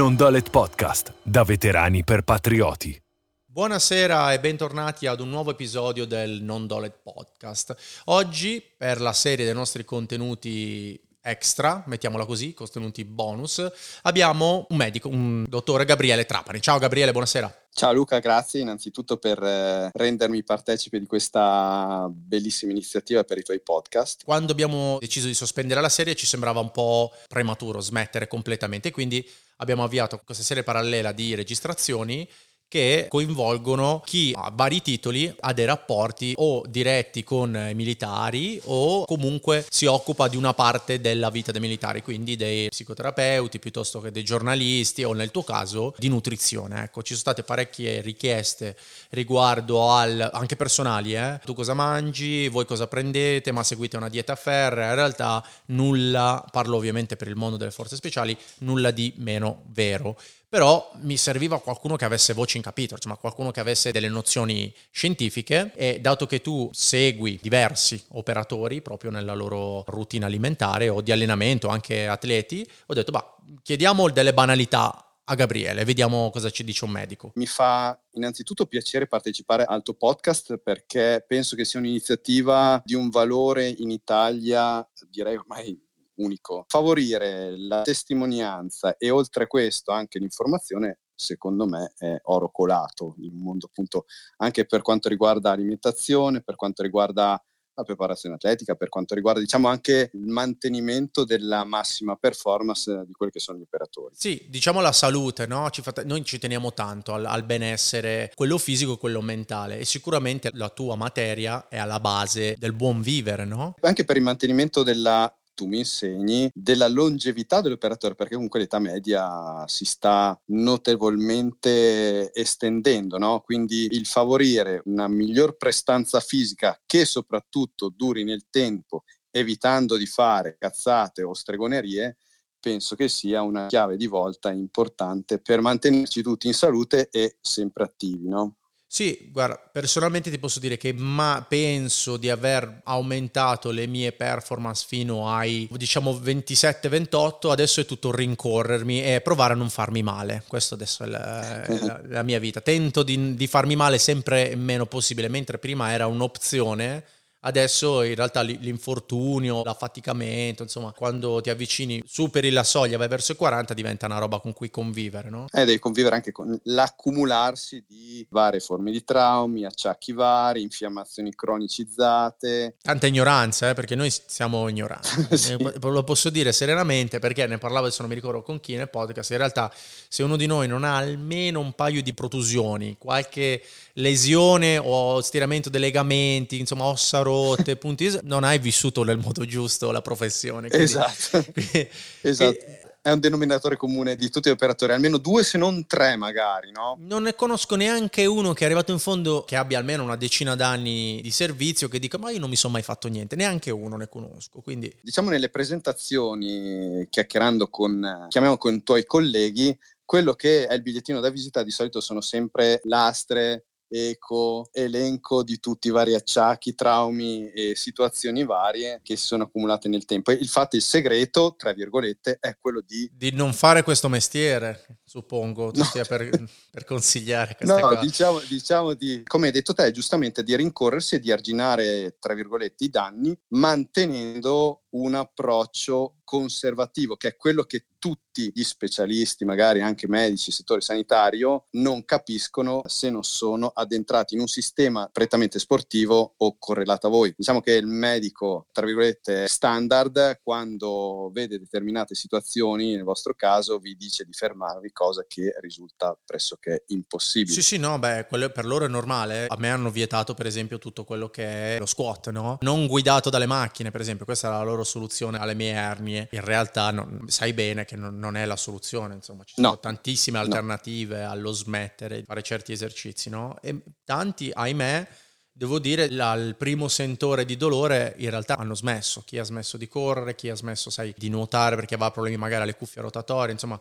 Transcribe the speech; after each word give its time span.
Non 0.00 0.16
Dolet 0.16 0.48
Podcast, 0.48 1.12
da 1.22 1.44
veterani 1.44 2.02
per 2.04 2.22
patrioti. 2.22 2.98
Buonasera 3.44 4.32
e 4.32 4.40
bentornati 4.40 5.06
ad 5.06 5.20
un 5.20 5.28
nuovo 5.28 5.50
episodio 5.50 6.06
del 6.06 6.42
Non 6.42 6.66
Dolet 6.66 7.00
Podcast. 7.02 7.76
Oggi, 8.06 8.64
per 8.78 8.98
la 8.98 9.12
serie 9.12 9.44
dei 9.44 9.52
nostri 9.52 9.84
contenuti 9.84 10.98
extra, 11.22 11.82
mettiamola 11.86 12.24
così, 12.24 12.54
contenuti 12.54 13.04
bonus, 13.04 13.64
abbiamo 14.02 14.66
un 14.70 14.76
medico, 14.76 15.08
un 15.08 15.44
dottore 15.48 15.84
Gabriele 15.84 16.24
Trapani. 16.26 16.60
Ciao 16.60 16.78
Gabriele, 16.78 17.12
buonasera. 17.12 17.66
Ciao 17.72 17.92
Luca, 17.92 18.18
grazie 18.18 18.60
innanzitutto 18.60 19.16
per 19.16 19.42
eh, 19.42 19.90
rendermi 19.92 20.42
partecipe 20.42 20.98
di 20.98 21.06
questa 21.06 22.08
bellissima 22.10 22.72
iniziativa 22.72 23.22
per 23.22 23.38
i 23.38 23.42
tuoi 23.42 23.60
podcast. 23.60 24.24
Quando 24.24 24.52
abbiamo 24.52 24.98
deciso 24.98 25.26
di 25.26 25.34
sospendere 25.34 25.80
la 25.80 25.88
serie 25.88 26.14
ci 26.14 26.26
sembrava 26.26 26.60
un 26.60 26.70
po' 26.72 27.12
prematuro 27.28 27.80
smettere 27.80 28.26
completamente, 28.26 28.90
quindi 28.90 29.26
abbiamo 29.56 29.84
avviato 29.84 30.20
questa 30.24 30.42
serie 30.42 30.62
parallela 30.62 31.12
di 31.12 31.34
registrazioni 31.34 32.28
che 32.70 33.06
coinvolgono 33.08 34.00
chi 34.06 34.32
ha 34.32 34.52
vari 34.54 34.80
titoli, 34.80 35.34
ha 35.40 35.52
dei 35.52 35.64
rapporti 35.64 36.34
o 36.36 36.62
diretti 36.68 37.24
con 37.24 37.52
i 37.68 37.74
militari 37.74 38.60
o 38.66 39.04
comunque 39.06 39.66
si 39.68 39.86
occupa 39.86 40.28
di 40.28 40.36
una 40.36 40.54
parte 40.54 41.00
della 41.00 41.30
vita 41.30 41.50
dei 41.50 41.60
militari, 41.60 42.00
quindi 42.00 42.36
dei 42.36 42.68
psicoterapeuti 42.68 43.58
piuttosto 43.58 44.00
che 44.00 44.12
dei 44.12 44.22
giornalisti 44.22 45.02
o 45.02 45.12
nel 45.14 45.32
tuo 45.32 45.42
caso 45.42 45.94
di 45.98 46.06
nutrizione. 46.06 46.84
Ecco, 46.84 47.02
ci 47.02 47.08
sono 47.08 47.18
state 47.18 47.42
parecchie 47.42 48.00
richieste 48.02 48.76
riguardo 49.10 49.90
al 49.90 50.30
anche 50.32 50.54
personali, 50.54 51.16
eh? 51.16 51.40
tu 51.44 51.54
cosa 51.54 51.74
mangi, 51.74 52.46
voi 52.46 52.66
cosa 52.66 52.86
prendete, 52.86 53.50
ma 53.50 53.64
seguite 53.64 53.96
una 53.96 54.08
dieta 54.08 54.36
ferrea, 54.36 54.90
in 54.90 54.94
realtà 54.94 55.44
nulla, 55.66 56.44
parlo 56.52 56.76
ovviamente 56.76 57.16
per 57.16 57.26
il 57.26 57.34
mondo 57.34 57.56
delle 57.56 57.72
forze 57.72 57.96
speciali, 57.96 58.36
nulla 58.58 58.92
di 58.92 59.12
meno 59.16 59.64
vero 59.72 60.16
però 60.50 60.90
mi 61.02 61.16
serviva 61.16 61.60
qualcuno 61.60 61.94
che 61.94 62.04
avesse 62.04 62.34
voce 62.34 62.56
in 62.56 62.64
capitolo, 62.64 62.96
insomma 62.96 63.16
qualcuno 63.16 63.52
che 63.52 63.60
avesse 63.60 63.92
delle 63.92 64.08
nozioni 64.08 64.74
scientifiche 64.90 65.70
e 65.76 66.00
dato 66.00 66.26
che 66.26 66.40
tu 66.40 66.68
segui 66.72 67.38
diversi 67.40 68.02
operatori 68.14 68.82
proprio 68.82 69.12
nella 69.12 69.34
loro 69.34 69.84
routine 69.86 70.24
alimentare 70.24 70.88
o 70.88 71.02
di 71.02 71.12
allenamento, 71.12 71.68
anche 71.68 72.08
atleti, 72.08 72.68
ho 72.86 72.94
detto, 72.94 73.12
bah, 73.12 73.36
chiediamo 73.62 74.10
delle 74.10 74.34
banalità 74.34 75.04
a 75.22 75.34
Gabriele, 75.36 75.84
vediamo 75.84 76.30
cosa 76.30 76.50
ci 76.50 76.64
dice 76.64 76.84
un 76.84 76.90
medico. 76.90 77.30
Mi 77.36 77.46
fa 77.46 77.96
innanzitutto 78.14 78.66
piacere 78.66 79.06
partecipare 79.06 79.62
al 79.64 79.84
tuo 79.84 79.94
podcast 79.94 80.58
perché 80.58 81.24
penso 81.28 81.54
che 81.54 81.64
sia 81.64 81.78
un'iniziativa 81.78 82.82
di 82.84 82.94
un 82.94 83.08
valore 83.08 83.68
in 83.68 83.92
Italia, 83.92 84.84
direi 85.08 85.36
ormai 85.36 85.80
unico. 86.20 86.64
Favorire 86.68 87.56
la 87.56 87.82
testimonianza 87.82 88.96
e 88.96 89.10
oltre 89.10 89.46
questo 89.46 89.92
anche 89.92 90.18
l'informazione 90.18 91.00
secondo 91.14 91.66
me 91.66 91.92
è 91.98 92.18
oro 92.24 92.50
colato 92.50 93.14
in 93.18 93.34
un 93.34 93.42
mondo 93.42 93.66
appunto 93.66 94.06
anche 94.38 94.64
per 94.64 94.80
quanto 94.80 95.08
riguarda 95.08 95.50
alimentazione, 95.50 96.42
per 96.42 96.56
quanto 96.56 96.82
riguarda 96.82 97.42
la 97.80 97.84
preparazione 97.84 98.34
atletica, 98.34 98.74
per 98.74 98.88
quanto 98.88 99.14
riguarda 99.14 99.40
diciamo 99.40 99.68
anche 99.68 100.10
il 100.12 100.26
mantenimento 100.26 101.24
della 101.24 101.64
massima 101.64 102.16
performance 102.16 103.04
di 103.06 103.12
quelli 103.12 103.32
che 103.32 103.40
sono 103.40 103.58
gli 103.58 103.62
operatori. 103.62 104.14
Sì, 104.16 104.46
diciamo 104.48 104.80
la 104.80 104.92
salute, 104.92 105.46
no? 105.46 105.70
ci 105.70 105.82
fa, 105.82 105.92
noi 106.04 106.24
ci 106.24 106.38
teniamo 106.38 106.72
tanto 106.74 107.14
al, 107.14 107.24
al 107.24 107.44
benessere, 107.44 108.32
quello 108.34 108.58
fisico 108.58 108.94
e 108.94 108.98
quello 108.98 109.20
mentale 109.20 109.78
e 109.78 109.84
sicuramente 109.84 110.50
la 110.54 110.68
tua 110.68 110.94
materia 110.94 111.68
è 111.68 111.78
alla 111.78 112.00
base 112.00 112.56
del 112.58 112.72
buon 112.72 113.00
vivere, 113.00 113.44
no? 113.44 113.74
Anche 113.80 114.04
per 114.04 114.16
il 114.16 114.22
mantenimento 114.22 114.82
della 114.82 115.32
tu 115.54 115.66
mi 115.66 115.78
insegni 115.78 116.50
della 116.54 116.88
longevità 116.88 117.60
dell'operatore, 117.60 118.14
perché 118.14 118.34
comunque 118.34 118.60
l'età 118.60 118.78
media 118.78 119.64
si 119.66 119.84
sta 119.84 120.40
notevolmente 120.46 122.32
estendendo, 122.32 123.18
no? 123.18 123.40
quindi 123.40 123.88
il 123.90 124.06
favorire 124.06 124.82
una 124.86 125.08
miglior 125.08 125.56
prestanza 125.56 126.20
fisica 126.20 126.80
che 126.86 127.04
soprattutto 127.04 127.92
duri 127.94 128.24
nel 128.24 128.46
tempo, 128.50 129.04
evitando 129.30 129.96
di 129.96 130.06
fare 130.06 130.56
cazzate 130.58 131.22
o 131.22 131.34
stregonerie, 131.34 132.16
penso 132.60 132.94
che 132.94 133.08
sia 133.08 133.42
una 133.42 133.66
chiave 133.66 133.96
di 133.96 134.06
volta 134.06 134.50
importante 134.50 135.40
per 135.40 135.60
mantenerci 135.60 136.22
tutti 136.22 136.46
in 136.46 136.54
salute 136.54 137.08
e 137.10 137.38
sempre 137.40 137.84
attivi. 137.84 138.28
No? 138.28 138.56
Sì, 138.92 139.28
guarda, 139.30 139.56
personalmente 139.70 140.32
ti 140.32 140.38
posso 140.40 140.58
dire 140.58 140.76
che 140.76 140.92
ma 140.92 141.46
penso 141.48 142.16
di 142.16 142.28
aver 142.28 142.80
aumentato 142.82 143.70
le 143.70 143.86
mie 143.86 144.10
performance 144.10 144.84
fino 144.84 145.32
ai 145.32 145.68
diciamo 145.70 146.10
27-28, 146.10 147.50
adesso 147.50 147.80
è 147.80 147.86
tutto 147.86 148.10
rincorrermi 148.10 149.04
e 149.04 149.20
provare 149.20 149.52
a 149.52 149.56
non 149.56 149.70
farmi 149.70 150.02
male. 150.02 150.42
Questo 150.48 150.74
adesso 150.74 151.04
è 151.04 151.06
la, 151.06 151.64
la, 151.68 152.00
la 152.08 152.22
mia 152.24 152.40
vita. 152.40 152.60
Tento 152.60 153.04
di, 153.04 153.36
di 153.36 153.46
farmi 153.46 153.76
male 153.76 153.98
sempre 153.98 154.56
meno 154.56 154.86
possibile, 154.86 155.28
mentre 155.28 155.58
prima 155.58 155.92
era 155.92 156.08
un'opzione 156.08 157.04
Adesso 157.42 158.02
in 158.02 158.14
realtà 158.14 158.42
l'infortunio, 158.42 159.62
l'affaticamento, 159.64 160.62
insomma, 160.62 160.92
quando 160.92 161.40
ti 161.40 161.48
avvicini, 161.48 162.02
superi 162.06 162.50
la 162.50 162.64
soglia, 162.64 162.98
vai 162.98 163.08
verso 163.08 163.32
i 163.32 163.36
40, 163.36 163.72
diventa 163.72 164.04
una 164.06 164.18
roba 164.18 164.40
con 164.40 164.52
cui 164.52 164.68
convivere, 164.68 165.30
no? 165.30 165.46
Eh, 165.50 165.64
devi 165.64 165.78
convivere 165.78 166.16
anche 166.16 166.32
con 166.32 166.58
l'accumularsi 166.64 167.82
di 167.88 168.26
varie 168.28 168.60
forme 168.60 168.90
di 168.90 169.02
traumi, 169.04 169.64
acciacchi 169.64 170.12
vari, 170.12 170.60
infiammazioni 170.60 171.34
cronicizzate. 171.34 172.76
Tanta 172.82 173.06
ignoranza, 173.06 173.70
eh, 173.70 173.74
perché 173.74 173.94
noi 173.94 174.12
siamo 174.26 174.68
ignoranti. 174.68 175.08
sì. 175.38 175.52
Eh, 175.52 175.78
lo 175.80 176.04
posso 176.04 176.28
dire 176.28 176.52
serenamente 176.52 177.20
perché 177.20 177.46
ne 177.46 177.56
parlavo 177.56 177.86
adesso 177.86 178.02
non 178.02 178.10
mi 178.10 178.16
ricordo 178.16 178.42
con 178.42 178.60
chi 178.60 178.76
nel 178.76 178.90
podcast. 178.90 179.30
In 179.30 179.38
realtà, 179.38 179.72
se 180.08 180.22
uno 180.22 180.36
di 180.36 180.44
noi 180.44 180.68
non 180.68 180.84
ha 180.84 180.98
almeno 180.98 181.60
un 181.60 181.72
paio 181.72 182.02
di 182.02 182.12
protusioni, 182.12 182.96
qualche 182.98 183.62
lesione 183.94 184.76
o 184.76 185.22
stiramento 185.22 185.70
dei 185.70 185.80
legamenti, 185.80 186.58
insomma, 186.58 186.84
ossa 186.84 187.22
rotte, 187.30 187.76
punti, 187.76 188.18
non 188.22 188.44
hai 188.44 188.58
vissuto 188.58 189.02
nel 189.02 189.18
modo 189.18 189.44
giusto 189.44 189.90
la 189.90 190.02
professione. 190.02 190.68
Quindi, 190.68 190.84
esatto. 190.84 191.44
Esatto. 192.22 192.58
E, 192.58 192.80
è 193.02 193.10
un 193.10 193.20
denominatore 193.20 193.76
comune 193.76 194.14
di 194.14 194.28
tutti 194.28 194.50
gli 194.50 194.52
operatori, 194.52 194.92
almeno 194.92 195.16
due 195.16 195.42
se 195.42 195.56
non 195.56 195.86
tre 195.86 196.16
magari, 196.16 196.70
no? 196.70 196.96
Non 197.00 197.22
ne 197.22 197.34
conosco 197.34 197.74
neanche 197.74 198.26
uno 198.26 198.52
che 198.52 198.62
è 198.62 198.66
arrivato 198.66 198.92
in 198.92 198.98
fondo 198.98 199.42
che 199.46 199.56
abbia 199.56 199.78
almeno 199.78 200.02
una 200.02 200.16
decina 200.16 200.54
d'anni 200.54 201.20
di 201.22 201.30
servizio 201.30 201.88
che 201.88 201.98
dica 201.98 202.18
ma 202.18 202.30
io 202.30 202.38
non 202.38 202.50
mi 202.50 202.56
sono 202.56 202.74
mai 202.74 202.82
fatto 202.82 203.08
niente, 203.08 203.36
neanche 203.36 203.70
uno 203.70 203.96
ne 203.96 204.08
conosco, 204.08 204.60
quindi... 204.60 204.94
Diciamo 205.00 205.30
nelle 205.30 205.48
presentazioni, 205.48 207.06
chiacchierando 207.08 207.68
con, 207.68 208.26
chiamiamo 208.28 208.58
con 208.58 208.74
i 208.74 208.82
tuoi 208.82 209.04
colleghi, 209.06 209.76
quello 210.04 210.34
che 210.34 210.66
è 210.66 210.74
il 210.74 210.82
bigliettino 210.82 211.20
da 211.20 211.30
visita 211.30 211.62
di 211.62 211.70
solito 211.70 212.00
sono 212.00 212.20
sempre 212.20 212.80
lastre, 212.84 213.66
eco, 213.90 214.68
elenco 214.72 215.42
di 215.42 215.58
tutti 215.58 215.88
i 215.88 215.90
vari 215.90 216.14
acciacchi, 216.14 216.74
traumi 216.74 217.50
e 217.50 217.74
situazioni 217.74 218.44
varie 218.44 219.00
che 219.02 219.16
si 219.16 219.26
sono 219.26 219.44
accumulate 219.44 219.88
nel 219.88 220.04
tempo. 220.04 220.30
Il 220.30 220.48
fatto, 220.48 220.76
il 220.76 220.82
segreto, 220.82 221.54
tra 221.56 221.72
virgolette, 221.72 222.38
è 222.40 222.56
quello 222.58 222.80
di... 222.86 223.10
Di 223.12 223.32
non 223.32 223.52
fare 223.52 223.82
questo 223.82 224.08
mestiere, 224.08 224.99
suppongo, 225.10 225.72
tu 225.72 225.80
no. 225.80 225.84
sia 225.86 226.04
per, 226.04 226.30
per, 226.70 226.84
consigliare 226.84 227.56
queste 227.56 227.74
no, 227.74 227.80
cose. 227.80 227.94
No, 227.96 228.00
diciamo, 228.00 228.40
diciamo 228.48 228.94
di, 228.94 229.22
come 229.24 229.46
hai 229.46 229.52
detto 229.52 229.74
te, 229.74 229.90
giustamente 229.90 230.44
di 230.44 230.54
rincorrersi 230.54 231.16
e 231.16 231.18
di 231.18 231.32
arginare, 231.32 232.16
tra 232.20 232.32
virgolette, 232.32 232.84
i 232.84 232.90
danni, 232.90 233.36
mantenendo 233.48 234.82
un 234.90 235.14
approccio 235.14 236.20
conservativo, 236.24 237.16
che 237.16 237.28
è 237.28 237.36
quello 237.36 237.64
che 237.64 237.86
tutti 237.98 238.50
gli 238.54 238.62
specialisti, 238.62 239.44
magari 239.44 239.82
anche 239.82 240.08
medici, 240.08 240.52
settore 240.52 240.80
sanitario, 240.80 241.66
non 241.72 242.04
capiscono 242.04 242.82
se 242.86 243.10
non 243.10 243.24
sono 243.24 243.72
addentrati 243.74 244.34
in 244.34 244.40
un 244.40 244.46
sistema 244.46 245.08
prettamente 245.12 245.58
sportivo 245.58 246.34
o 246.36 246.56
correlato 246.58 247.08
a 247.08 247.10
voi. 247.10 247.34
Diciamo 247.36 247.60
che 247.60 247.72
il 247.72 247.86
medico, 247.86 248.68
tra 248.72 248.86
virgolette, 248.86 249.48
standard, 249.48 250.40
quando 250.42 251.30
vede 251.32 251.58
determinate 251.58 252.14
situazioni, 252.14 252.94
nel 252.94 253.04
vostro 253.04 253.34
caso, 253.34 253.78
vi 253.78 253.96
dice 253.96 254.24
di 254.24 254.32
fermarvi, 254.32 254.92
cosa 255.00 255.24
che 255.26 255.54
risulta 255.62 256.14
pressoché 256.26 256.84
impossibile. 256.88 257.54
Sì, 257.54 257.62
sì, 257.62 257.78
no, 257.78 257.98
beh, 257.98 258.26
quello 258.28 258.50
per 258.50 258.66
loro 258.66 258.84
è 258.84 258.88
normale. 258.88 259.46
A 259.46 259.56
me 259.58 259.70
hanno 259.70 259.90
vietato, 259.90 260.34
per 260.34 260.44
esempio, 260.44 260.76
tutto 260.76 261.04
quello 261.04 261.30
che 261.30 261.76
è 261.76 261.78
lo 261.78 261.86
squat, 261.86 262.28
no? 262.28 262.58
Non 262.60 262.86
guidato 262.86 263.30
dalle 263.30 263.46
macchine, 263.46 263.90
per 263.90 264.02
esempio, 264.02 264.26
questa 264.26 264.48
è 264.48 264.50
la 264.50 264.62
loro 264.62 264.84
soluzione 264.84 265.38
alle 265.38 265.54
mie 265.54 265.72
ernie. 265.72 266.28
In 266.32 266.44
realtà 266.44 266.90
non, 266.90 267.24
sai 267.28 267.54
bene 267.54 267.86
che 267.86 267.96
non, 267.96 268.18
non, 268.18 268.36
è 268.36 268.44
la 268.44 268.56
soluzione, 268.56 269.14
insomma, 269.14 269.42
ci 269.44 269.54
sono 269.54 269.68
no. 269.68 269.78
tantissime 269.78 270.36
alternative 270.36 271.22
no. 271.22 271.30
allo 271.30 271.52
smettere 271.52 272.18
di 272.18 272.24
fare 272.24 272.42
certi 272.42 272.72
esercizi, 272.72 273.30
no? 273.30 273.56
E 273.62 273.82
tanti, 274.04 274.50
ahimè, 274.52 275.08
devo 275.50 275.78
dire, 275.78 276.10
la, 276.10 276.34
il 276.34 276.56
primo 276.56 276.88
sentore 276.88 277.46
di 277.46 277.56
dolore 277.56 278.16
in 278.18 278.28
realtà 278.28 278.58
hanno 278.58 278.74
smesso. 278.74 279.22
Chi 279.24 279.38
ha 279.38 279.44
smesso 279.44 279.78
di 279.78 279.88
correre, 279.88 280.34
chi 280.34 280.50
ha 280.50 280.54
smesso, 280.54 280.90
sai, 280.90 281.14
di 281.16 281.30
nuotare 281.30 281.74
perché 281.74 281.94
aveva 281.94 282.10
problemi 282.10 282.36
magari 282.36 282.64
alle 282.64 282.76
cuffie 282.76 283.00
rotatorie, 283.00 283.52
insomma, 283.54 283.80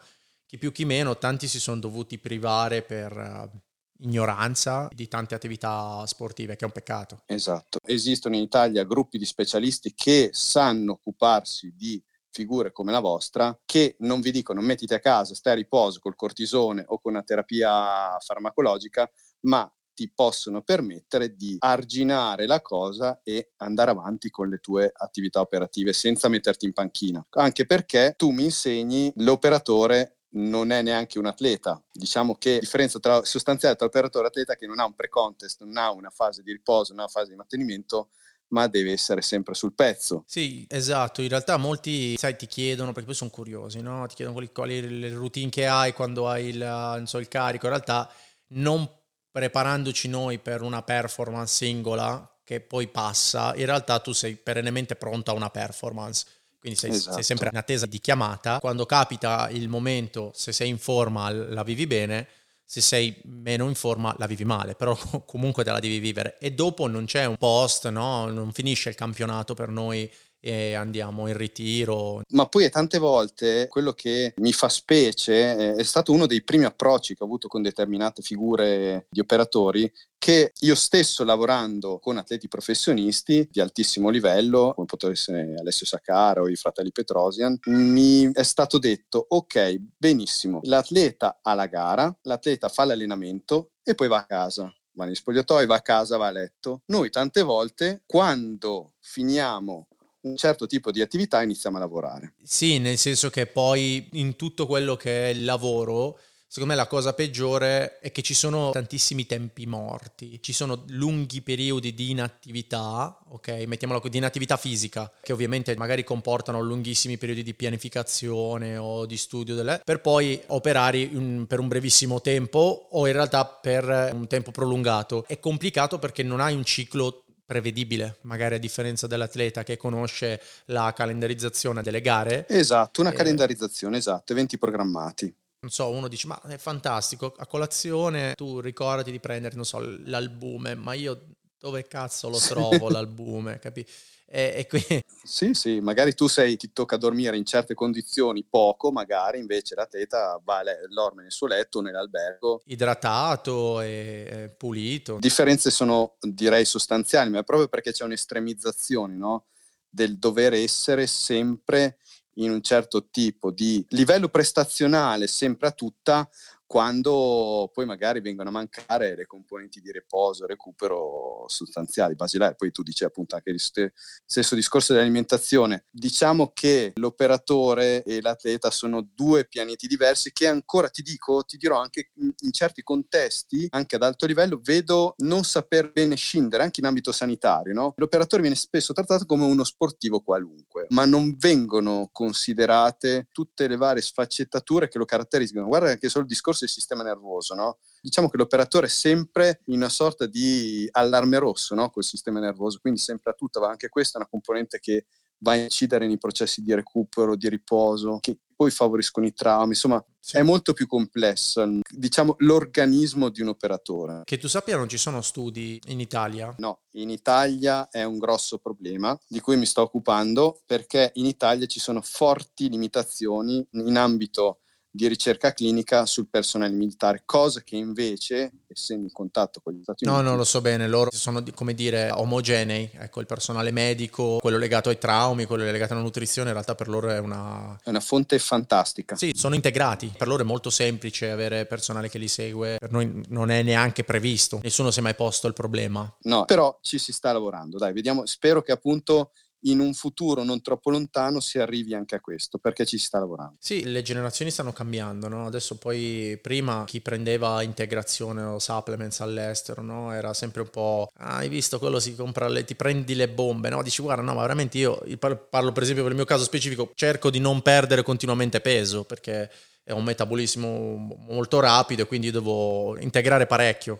chi 0.50 0.58
più 0.58 0.72
chi 0.72 0.84
meno, 0.84 1.16
tanti 1.20 1.48
si 1.48 1.60
sono 1.60 1.80
dovuti 1.80 2.18
privare 2.18 2.82
per 2.82 3.16
uh, 3.16 3.60
ignoranza 4.00 4.90
di 4.92 5.08
tante 5.08 5.36
attività 5.36 6.04
sportive, 6.08 6.56
che 6.56 6.64
è 6.64 6.66
un 6.66 6.72
peccato. 6.72 7.22
Esatto. 7.28 7.78
Esistono 7.86 8.36
in 8.36 8.42
Italia 8.42 8.84
gruppi 8.84 9.20
di 9.20 9.26
specialisti 9.26 9.94
che 9.94 10.30
sanno 10.34 10.94
occuparsi 10.94 11.76
di 11.78 12.04
figure 12.32 12.72
come 12.72 12.92
la 12.92 13.00
vostra 13.00 13.56
che 13.64 13.96
non 14.00 14.22
vi 14.22 14.32
dicono 14.32 14.62
mettiti 14.62 14.96
a 14.96 15.00
casa, 15.00 15.36
stai 15.36 15.54
a 15.54 15.56
riposo 15.58 16.00
col 16.00 16.16
cortisone 16.16 16.84
o 16.88 17.00
con 17.00 17.14
una 17.14 17.22
terapia 17.22 18.18
farmacologica, 18.20 19.08
ma 19.42 19.72
ti 19.94 20.12
possono 20.12 20.64
permettere 20.64 21.36
di 21.36 21.58
arginare 21.60 22.48
la 22.48 22.62
cosa 22.62 23.20
e 23.22 23.52
andare 23.58 23.92
avanti 23.92 24.32
con 24.32 24.50
le 24.50 24.58
tue 24.58 24.90
attività 24.92 25.42
operative 25.42 25.94
senza 25.94 26.28
metterti 26.28 26.66
in 26.66 26.74
panchina. 26.74 27.24
Anche 27.32 27.68
perché 27.68 28.16
tu 28.18 28.32
mi 28.32 28.46
insegni 28.46 29.12
l'operatore 29.18 30.19
non 30.32 30.72
è 30.72 30.82
neanche 30.82 31.18
un 31.18 31.26
atleta. 31.26 31.82
Diciamo 31.92 32.36
che 32.36 32.54
la 32.54 32.60
differenza 32.60 33.00
tra, 33.00 33.24
sostanziale 33.24 33.76
tra 33.76 33.88
operatore 33.88 34.26
e 34.26 34.28
atleta 34.28 34.54
è 34.54 34.58
che 34.58 34.68
non 34.68 34.80
ha 34.80 34.86
un 34.86 34.94
pre-contest, 34.94 35.64
non 35.64 35.78
ha 35.78 35.92
una 35.92 36.10
fase 36.10 36.44
di 36.44 36.52
riposo, 36.52 36.92
non 36.92 37.02
ha 37.02 37.04
una 37.04 37.12
fase 37.12 37.32
di 37.32 37.36
mantenimento, 37.36 38.10
ma 38.50 38.68
deve 38.68 38.92
essere 38.92 39.22
sempre 39.22 39.54
sul 39.54 39.74
pezzo. 39.74 40.24
Sì, 40.28 40.66
esatto. 40.70 41.22
In 41.22 41.30
realtà 41.30 41.58
molti, 41.58 42.18
sai, 42.18 42.36
ti 42.36 42.48
chiedono, 42.48 42.92
perché 42.92 43.08
poi 43.08 43.16
sono 43.16 43.30
curiosi, 43.30 43.82
no? 43.82 44.06
Ti 44.08 44.16
chiedono 44.16 44.38
quali, 44.38 44.52
quali 44.52 45.00
le 45.00 45.10
routine 45.10 45.50
che 45.50 45.68
hai 45.68 45.94
quando 45.94 46.28
hai 46.28 46.48
il, 46.48 47.04
so, 47.06 47.18
il 47.20 47.28
carico. 47.28 47.66
In 47.66 47.74
realtà 47.74 48.12
non 48.50 48.90
preparandoci 49.32 50.08
noi 50.08 50.40
per 50.40 50.62
una 50.62 50.82
performance 50.82 51.54
singola 51.54 52.40
che 52.44 52.62
poi 52.62 52.88
passa, 52.88 53.54
in 53.56 53.68
realtà 53.68 54.00
tu 54.00 54.12
sei 54.12 54.36
perennemente 54.36 54.96
pronto 54.96 55.30
a 55.30 55.36
una 55.36 55.52
performance. 55.52 56.26
Quindi 56.60 56.78
sei, 56.78 56.92
esatto. 56.92 57.14
sei, 57.14 57.24
sempre 57.24 57.50
in 57.52 57.58
attesa 57.58 57.86
di 57.86 58.00
chiamata. 58.00 58.60
Quando 58.60 58.86
capita 58.86 59.50
il 59.50 59.70
momento, 59.70 60.32
se 60.36 60.52
sei 60.52 60.70
in 60.70 60.78
forma, 60.78 61.30
la 61.32 61.64
vivi 61.64 61.88
bene, 61.88 62.28
se 62.66 62.82
sei 62.82 63.20
meno 63.24 63.68
in 63.68 63.76
forma, 63.76 64.14
la 64.20 64.28
vivi 64.28 64.46
male, 64.46 64.76
però 64.76 64.96
comunque 65.26 65.64
te 65.64 65.72
la 65.72 65.80
devi 65.80 66.00
vivere. 66.00 66.38
E 66.40 66.52
dopo 66.52 66.88
non 66.88 67.06
c'è 67.06 67.26
un 67.26 67.38
post, 67.38 67.88
no? 67.90 68.30
non 68.30 68.52
finisce 68.52 68.90
il 68.90 68.96
campionato 68.96 69.54
per 69.54 69.70
noi 69.70 70.12
e 70.40 70.74
andiamo 70.74 71.28
in 71.28 71.38
ritiro. 71.38 72.22
Ma 72.30 72.48
poi 72.48 72.70
tante 72.70 72.98
volte 72.98 73.68
quello 73.68 73.94
che 73.94 74.34
mi 74.38 74.54
fa 74.54 74.70
specie 74.70 75.76
è 75.76 75.84
stato 75.84 76.12
uno 76.12 76.26
dei 76.26 76.44
primi 76.44 76.66
approcci 76.66 77.16
che 77.16 77.24
ho 77.24 77.26
avuto 77.26 77.48
con 77.48 77.62
determinate 77.62 78.22
figure 78.22 79.08
di 79.10 79.20
operatori 79.20 79.92
che 80.20 80.52
io 80.60 80.76
stesso 80.76 81.24
lavorando 81.24 81.98
con 82.00 82.18
atleti 82.18 82.50
professionisti 82.50 83.48
di 83.50 83.62
altissimo 83.62 84.10
livello, 84.10 84.74
come 84.76 84.86
potrebbe 84.86 85.14
essere 85.14 85.56
Alessio 85.58 85.86
Saccaro 85.86 86.44
o 86.44 86.50
i 86.50 86.58
fratelli 86.58 86.92
Petrosian, 86.92 87.58
mi 87.68 88.30
è 88.34 88.44
stato 88.44 88.78
detto 88.78 89.26
ok, 89.30 89.78
benissimo, 89.98 90.60
l'atleta 90.64 91.40
ha 91.42 91.54
la 91.54 91.68
gara, 91.68 92.14
l'atleta 92.24 92.68
fa 92.68 92.84
l'allenamento 92.84 93.72
e 93.82 93.96
poi 93.96 94.10
va 94.10 94.18
a 94.18 94.26
casa 94.26 94.74
va 95.00 95.06
negli 95.06 95.16
spogliatoi, 95.16 95.66
va 95.66 95.76
a 95.76 95.82
casa, 95.82 96.18
va 96.18 96.28
a 96.28 96.32
letto. 96.32 96.82
Noi 96.88 97.10
tante 97.10 97.42
volte, 97.42 98.04
quando 98.06 98.96
finiamo 99.00 99.88
un 100.22 100.36
certo 100.36 100.66
tipo 100.66 100.92
di 100.92 101.02
attività 101.02 101.42
iniziamo 101.42 101.78
a 101.78 101.80
lavorare. 101.80 102.34
Sì, 102.44 102.80
nel 102.80 102.98
senso 102.98 103.30
che 103.30 103.46
poi 103.46 104.10
in 104.14 104.36
tutto 104.36 104.66
quello 104.66 104.96
che 104.96 105.28
è 105.28 105.30
il 105.30 105.46
lavoro, 105.46 106.20
secondo 106.46 106.74
me 106.74 106.76
la 106.76 106.88
cosa 106.88 107.14
peggiore 107.14 108.00
è 108.00 108.12
che 108.12 108.22
ci 108.22 108.34
sono 108.34 108.72
tantissimi 108.72 109.26
tempi 109.26 109.66
morti, 109.66 110.42
ci 110.42 110.52
sono 110.52 110.84
lunghi 110.88 111.42
periodi 111.42 111.94
di 111.94 112.10
inattività, 112.10 113.18
ok? 113.30 113.64
Mettiamolo 113.68 114.02
di 114.10 114.18
inattività 114.18 114.58
fisica, 114.58 115.10
che 115.22 115.32
ovviamente 115.32 115.76
magari 115.78 116.04
comportano 116.04 116.60
lunghissimi 116.60 117.18
periodi 117.18 117.44
di 117.44 117.54
pianificazione 117.54 118.76
o 118.76 119.06
di 119.06 119.16
studio, 119.16 119.56
delle, 119.56 119.82
per 119.86 120.02
poi 120.02 120.42
operare 120.48 121.08
un, 121.14 121.46
per 121.48 121.60
un 121.60 121.68
brevissimo 121.68 122.20
tempo 122.20 122.88
o 122.92 123.08
in 123.08 123.14
realtà 123.14 123.46
per 123.46 124.12
un 124.14 124.28
tempo 124.28 124.52
prolungato. 124.52 125.24
È 125.28 125.40
complicato 125.40 125.98
perché 125.98 126.24
non 126.24 126.42
hai 126.42 126.56
un 126.56 126.66
ciclo 126.66 127.24
prevedibile, 127.50 128.20
magari 128.22 128.54
a 128.54 128.60
differenza 128.60 129.08
dell'atleta 129.08 129.64
che 129.64 129.76
conosce 129.76 130.40
la 130.66 130.94
calendarizzazione 130.96 131.82
delle 131.82 132.00
gare. 132.00 132.46
Esatto, 132.48 133.02
una 133.02 133.10
eh, 133.10 133.16
calendarizzazione, 133.16 133.98
esatto, 133.98 134.34
eventi 134.34 134.60
programmati. 134.60 135.34
Non 135.62 135.72
so, 135.72 135.90
uno 135.90 136.08
dice, 136.08 136.28
ma 136.28 136.40
è 136.44 136.58
fantastico, 136.58 137.34
a 137.36 137.48
colazione 137.48 138.36
tu 138.36 138.60
ricordati 138.60 139.10
di 139.10 139.20
prendere, 139.20 139.56
non 139.56 139.66
so, 139.66 139.80
l'albume, 139.80 140.76
ma 140.76 140.94
io 140.94 141.30
dove 141.58 141.88
cazzo 141.88 142.30
lo 142.30 142.38
trovo 142.38 142.88
l'albume, 142.88 143.58
capi? 143.58 143.84
E, 144.32 144.54
e 144.58 144.68
qui... 144.68 145.04
Sì, 145.24 145.54
sì, 145.54 145.80
magari 145.80 146.14
tu 146.14 146.28
sei, 146.28 146.56
ti 146.56 146.72
tocca 146.72 146.98
dormire 146.98 147.36
in 147.36 147.46
certe 147.46 147.74
condizioni 147.74 148.46
poco, 148.48 148.92
magari 148.92 149.40
invece 149.40 149.76
l'atleta 149.76 150.40
va, 150.44 150.62
dorme 150.92 151.24
nel 151.24 151.32
suo 151.32 151.48
letto, 151.48 151.82
nell'albergo. 151.82 152.62
Idratato 152.66 153.82
e 153.82 154.54
pulito. 154.56 155.18
Differenze 155.20 155.72
sono, 155.72 156.16
direi, 156.20 156.66
sostanziali, 156.66 157.32
ma 157.32 157.44
proprio 157.44 157.68
perché 157.68 157.92
c'è 157.92 158.04
un'estremizzazione, 158.04 159.16
no? 159.16 159.46
Del 159.90 160.20
dover 160.20 160.54
essere 160.54 161.08
sempre 161.08 161.98
in 162.36 162.52
un 162.52 162.62
certo 162.62 163.10
tipo 163.10 163.52
di 163.52 163.84
livello 163.90 164.30
prestazionale, 164.30 165.28
sempre 165.28 165.68
a 165.68 165.72
tutta, 165.72 166.30
quando 166.70 167.72
poi 167.74 167.88
magari 167.88 168.22
vengono 168.22 168.50
a 168.50 168.52
mancare 168.52 169.16
le 169.16 169.26
componenti 169.26 169.82
di 169.82 169.92
riposo, 169.92 170.46
recupero 170.46 171.46
sostanziali, 171.48 172.14
basilari. 172.14 172.54
Poi 172.56 172.70
tu 172.72 172.84
dici 172.84 173.04
appunto 173.04 173.34
anche 173.34 173.50
il 173.50 173.60
stesso 173.60 174.54
discorso 174.54 174.94
dell'alimentazione. 174.94 175.86
Diciamo 175.90 176.52
che 176.54 176.94
l'operatore 176.94 178.04
e 178.04 178.22
l'atleta 178.22 178.70
sono 178.70 179.02
due 179.02 179.48
pianeti 179.48 179.88
diversi 179.88 180.32
che 180.32 180.46
ancora 180.46 180.90
ti 180.90 181.02
dico, 181.02 181.42
ti 181.42 181.58
dirò 181.58 181.80
anche 181.80 182.12
in 182.18 182.52
certi 182.52 182.84
contesti, 182.84 183.66
anche 183.72 183.96
ad 183.96 184.04
alto 184.04 184.28
livello, 184.28 184.60
vedo 184.62 185.16
non 185.18 185.44
saper 185.44 185.92
bene 185.92 186.16
scindere, 186.16 186.62
anche 186.62 186.82
in 186.82 186.86
ambito 186.86 187.12
sanitario. 187.12 187.74
No? 187.74 187.96
L'operatore 187.98 188.44
viene 188.44 188.56
spesso 188.56 188.94
trattato 188.94 189.26
come 189.26 189.44
uno 189.44 189.64
sportivo 189.64 190.20
qualunque, 190.20 190.86
ma 190.90 191.06
non 191.06 191.36
vengono 191.36 192.10
considerate 192.12 193.28
tutte 193.32 193.68
le 193.68 193.76
varie 193.76 194.04
sfaccettature 194.04 194.88
che 194.88 195.00
lo 195.00 195.06
caratterizzano. 195.06 195.66
Guarda 195.66 195.90
anche 195.90 196.10
solo 196.10 196.26
il 196.26 196.30
discorso 196.30 196.58
del 196.66 196.74
sistema 196.74 197.04
nervoso, 197.04 197.54
no? 197.54 197.80
Diciamo 198.02 198.30
che 198.30 198.38
l'operatore 198.38 198.88
è 198.88 198.90
sempre 198.90 199.62
in 199.66 199.76
una 199.76 199.90
sorta 199.90 200.26
di 200.26 200.88
allarme 200.92 201.38
rosso, 201.38 201.76
no? 201.76 201.90
Col 201.90 202.04
sistema 202.04 202.40
nervoso, 202.40 202.80
quindi 202.80 203.00
sempre 203.00 203.32
a 203.32 203.34
tutta, 203.34 203.60
va 203.60 203.70
anche 203.70 203.90
questa 203.90 204.18
è 204.18 204.22
una 204.22 204.30
componente 204.30 204.80
che 204.80 205.06
va 205.40 205.52
a 205.52 205.56
incidere 205.56 206.08
nei 206.08 206.18
processi 206.18 206.62
di 206.62 206.74
recupero, 206.74 207.36
di 207.36 207.50
riposo, 207.50 208.20
che 208.20 208.38
poi 208.60 208.72
favoriscono 208.72 209.26
i 209.26 209.34
traumi, 209.34 209.70
insomma 209.70 210.04
sì. 210.20 210.36
è 210.36 210.42
molto 210.42 210.74
più 210.74 210.86
complesso, 210.86 211.66
diciamo, 211.90 212.36
l'organismo 212.40 213.30
di 213.30 213.42
un 213.42 213.48
operatore. 213.48 214.24
Che 214.26 214.38
tu 214.38 214.50
sappia 214.50 214.76
non 214.76 214.90
ci 214.90 214.98
sono 214.98 215.22
studi 215.22 215.80
in 215.88 216.02
Italia? 216.02 216.54
No, 216.58 216.82
in 216.92 217.10
Italia 217.10 217.88
è 217.90 218.04
un 218.04 218.18
grosso 218.18 218.58
problema 218.58 219.18
di 219.30 219.40
cui 219.40 219.56
mi 219.56 219.66
sto 219.66 219.84
occupando 219.84 220.62
perché 220.66 221.12
in 221.16 221.26
Italia 221.26 221.68
ci 221.68 221.80
sono 221.80 222.02
forti 222.02 222.70
limitazioni 222.70 223.66
in 223.72 223.96
ambito 223.96 224.60
di 224.92 225.08
ricerca 225.08 225.54
clinica 225.54 226.06
sul 226.06 226.28
personale 226.30 226.74
militare, 226.74 227.22
cosa 227.26 227.62
che 227.62 227.76
invece, 227.76 228.52
essendo 228.68 229.04
in 229.04 229.12
contatto 229.12 229.62
con 229.62 229.74
gli 229.74 229.82
Stati 229.84 230.06
Uniti... 230.06 230.22
No, 230.22 230.28
non 230.28 230.38
lo 230.38 230.44
so 230.44 230.62
bene, 230.62 230.88
loro 230.88 231.12
sono, 231.12 231.44
come 231.54 231.74
dire, 231.74 232.10
omogenei, 232.12 232.90
ecco, 232.94 233.20
il 233.20 233.26
personale 233.26 233.72
medico, 233.72 234.38
quello 234.38 234.58
legato 234.58 234.90
ai 234.90 234.98
traumi, 234.98 235.46
quello 235.46 235.64
legato 235.64 235.94
alla 235.94 236.02
nutrizione, 236.02 236.48
in 236.48 236.54
realtà 236.54 236.76
per 236.76 236.88
loro 236.88 237.10
è 237.10 237.20
una... 237.20 237.80
È 237.84 237.90
una 237.90 238.00
fonte 238.00 238.40
fantastica. 238.40 239.16
Sì, 239.16 239.32
sono 239.36 239.56
integrati, 239.56 240.14
per 240.18 240.28
loro 240.28 240.42
è 240.44 240.46
molto 240.46 240.70
semplice 240.70 241.30
avere 241.30 241.66
personale 241.66 242.10
che 242.10 242.18
li 242.18 242.28
segue, 242.28 242.78
per 242.80 242.92
noi 242.92 243.24
non 243.30 243.52
è 243.52 243.62
neanche 243.62 244.04
previsto, 244.04 244.60
nessuno 244.64 244.92
si 244.92 245.00
è 245.00 245.02
mai 245.04 245.16
posto 245.16 245.48
il 245.48 245.54
problema. 245.54 246.12
No, 246.24 246.46
però 246.46 246.78
ci 246.82 246.98
si 246.98 247.14
sta 247.14 247.32
lavorando, 247.32 247.78
dai, 247.78 247.94
vediamo, 247.94 248.26
spero 248.26 248.62
che 248.62 248.72
appunto 248.72 249.32
in 249.64 249.80
un 249.80 249.94
futuro 249.94 250.44
non 250.44 250.62
troppo 250.62 250.90
lontano 250.90 251.40
si 251.40 251.60
arrivi 251.60 251.94
anche 251.94 252.16
a 252.16 252.22
questo, 252.22 252.58
perché 252.58 252.86
ci 252.86 252.98
si 252.98 253.06
sta 253.06 253.20
lavorando. 253.20 253.56
Sì, 253.60 253.84
le 253.86 254.02
generazioni 254.02 254.52
stanno 254.52 254.72
cambiando, 254.72 255.28
no? 255.28 255.46
Adesso 255.48 255.78
poi 255.78 256.38
prima 256.42 256.84
chi 256.86 257.02
prendeva 257.02 257.62
integrazione 257.62 258.42
o 258.42 258.60
supplements 258.60 259.20
all'estero, 259.22 259.82
no? 259.82 260.14
Era 260.14 260.34
sempre 260.34 260.62
un 260.62 260.70
po', 260.70 261.10
ah, 261.18 261.38
hai 261.38 261.50
visto 261.50 261.80
quello 261.80 262.00
si 262.00 262.16
compra, 262.16 262.48
le, 262.48 262.64
ti 262.64 262.76
prendi 262.76 263.16
le 263.16 263.28
bombe, 263.30 263.70
no? 263.70 263.84
Dici 263.84 264.02
guarda, 264.02 264.24
no, 264.24 264.34
ma 264.34 264.42
veramente 264.42 264.78
io 264.78 265.02
parlo 265.50 265.72
per 265.72 265.84
esempio 265.84 266.04
per 266.04 266.12
il 266.12 266.18
mio 266.18 266.28
caso 266.28 266.44
specifico, 266.44 266.92
cerco 266.96 267.30
di 267.30 267.40
non 267.40 267.62
perdere 267.62 268.04
continuamente 268.04 268.62
peso 268.62 269.04
perché 269.04 269.50
è 269.84 269.92
un 269.92 270.04
metabolismo 270.04 271.18
molto 271.28 271.60
rapido 271.60 272.04
e 272.04 272.06
quindi 272.06 272.30
devo 272.32 272.98
integrare 273.00 273.48
parecchio. 273.48 274.00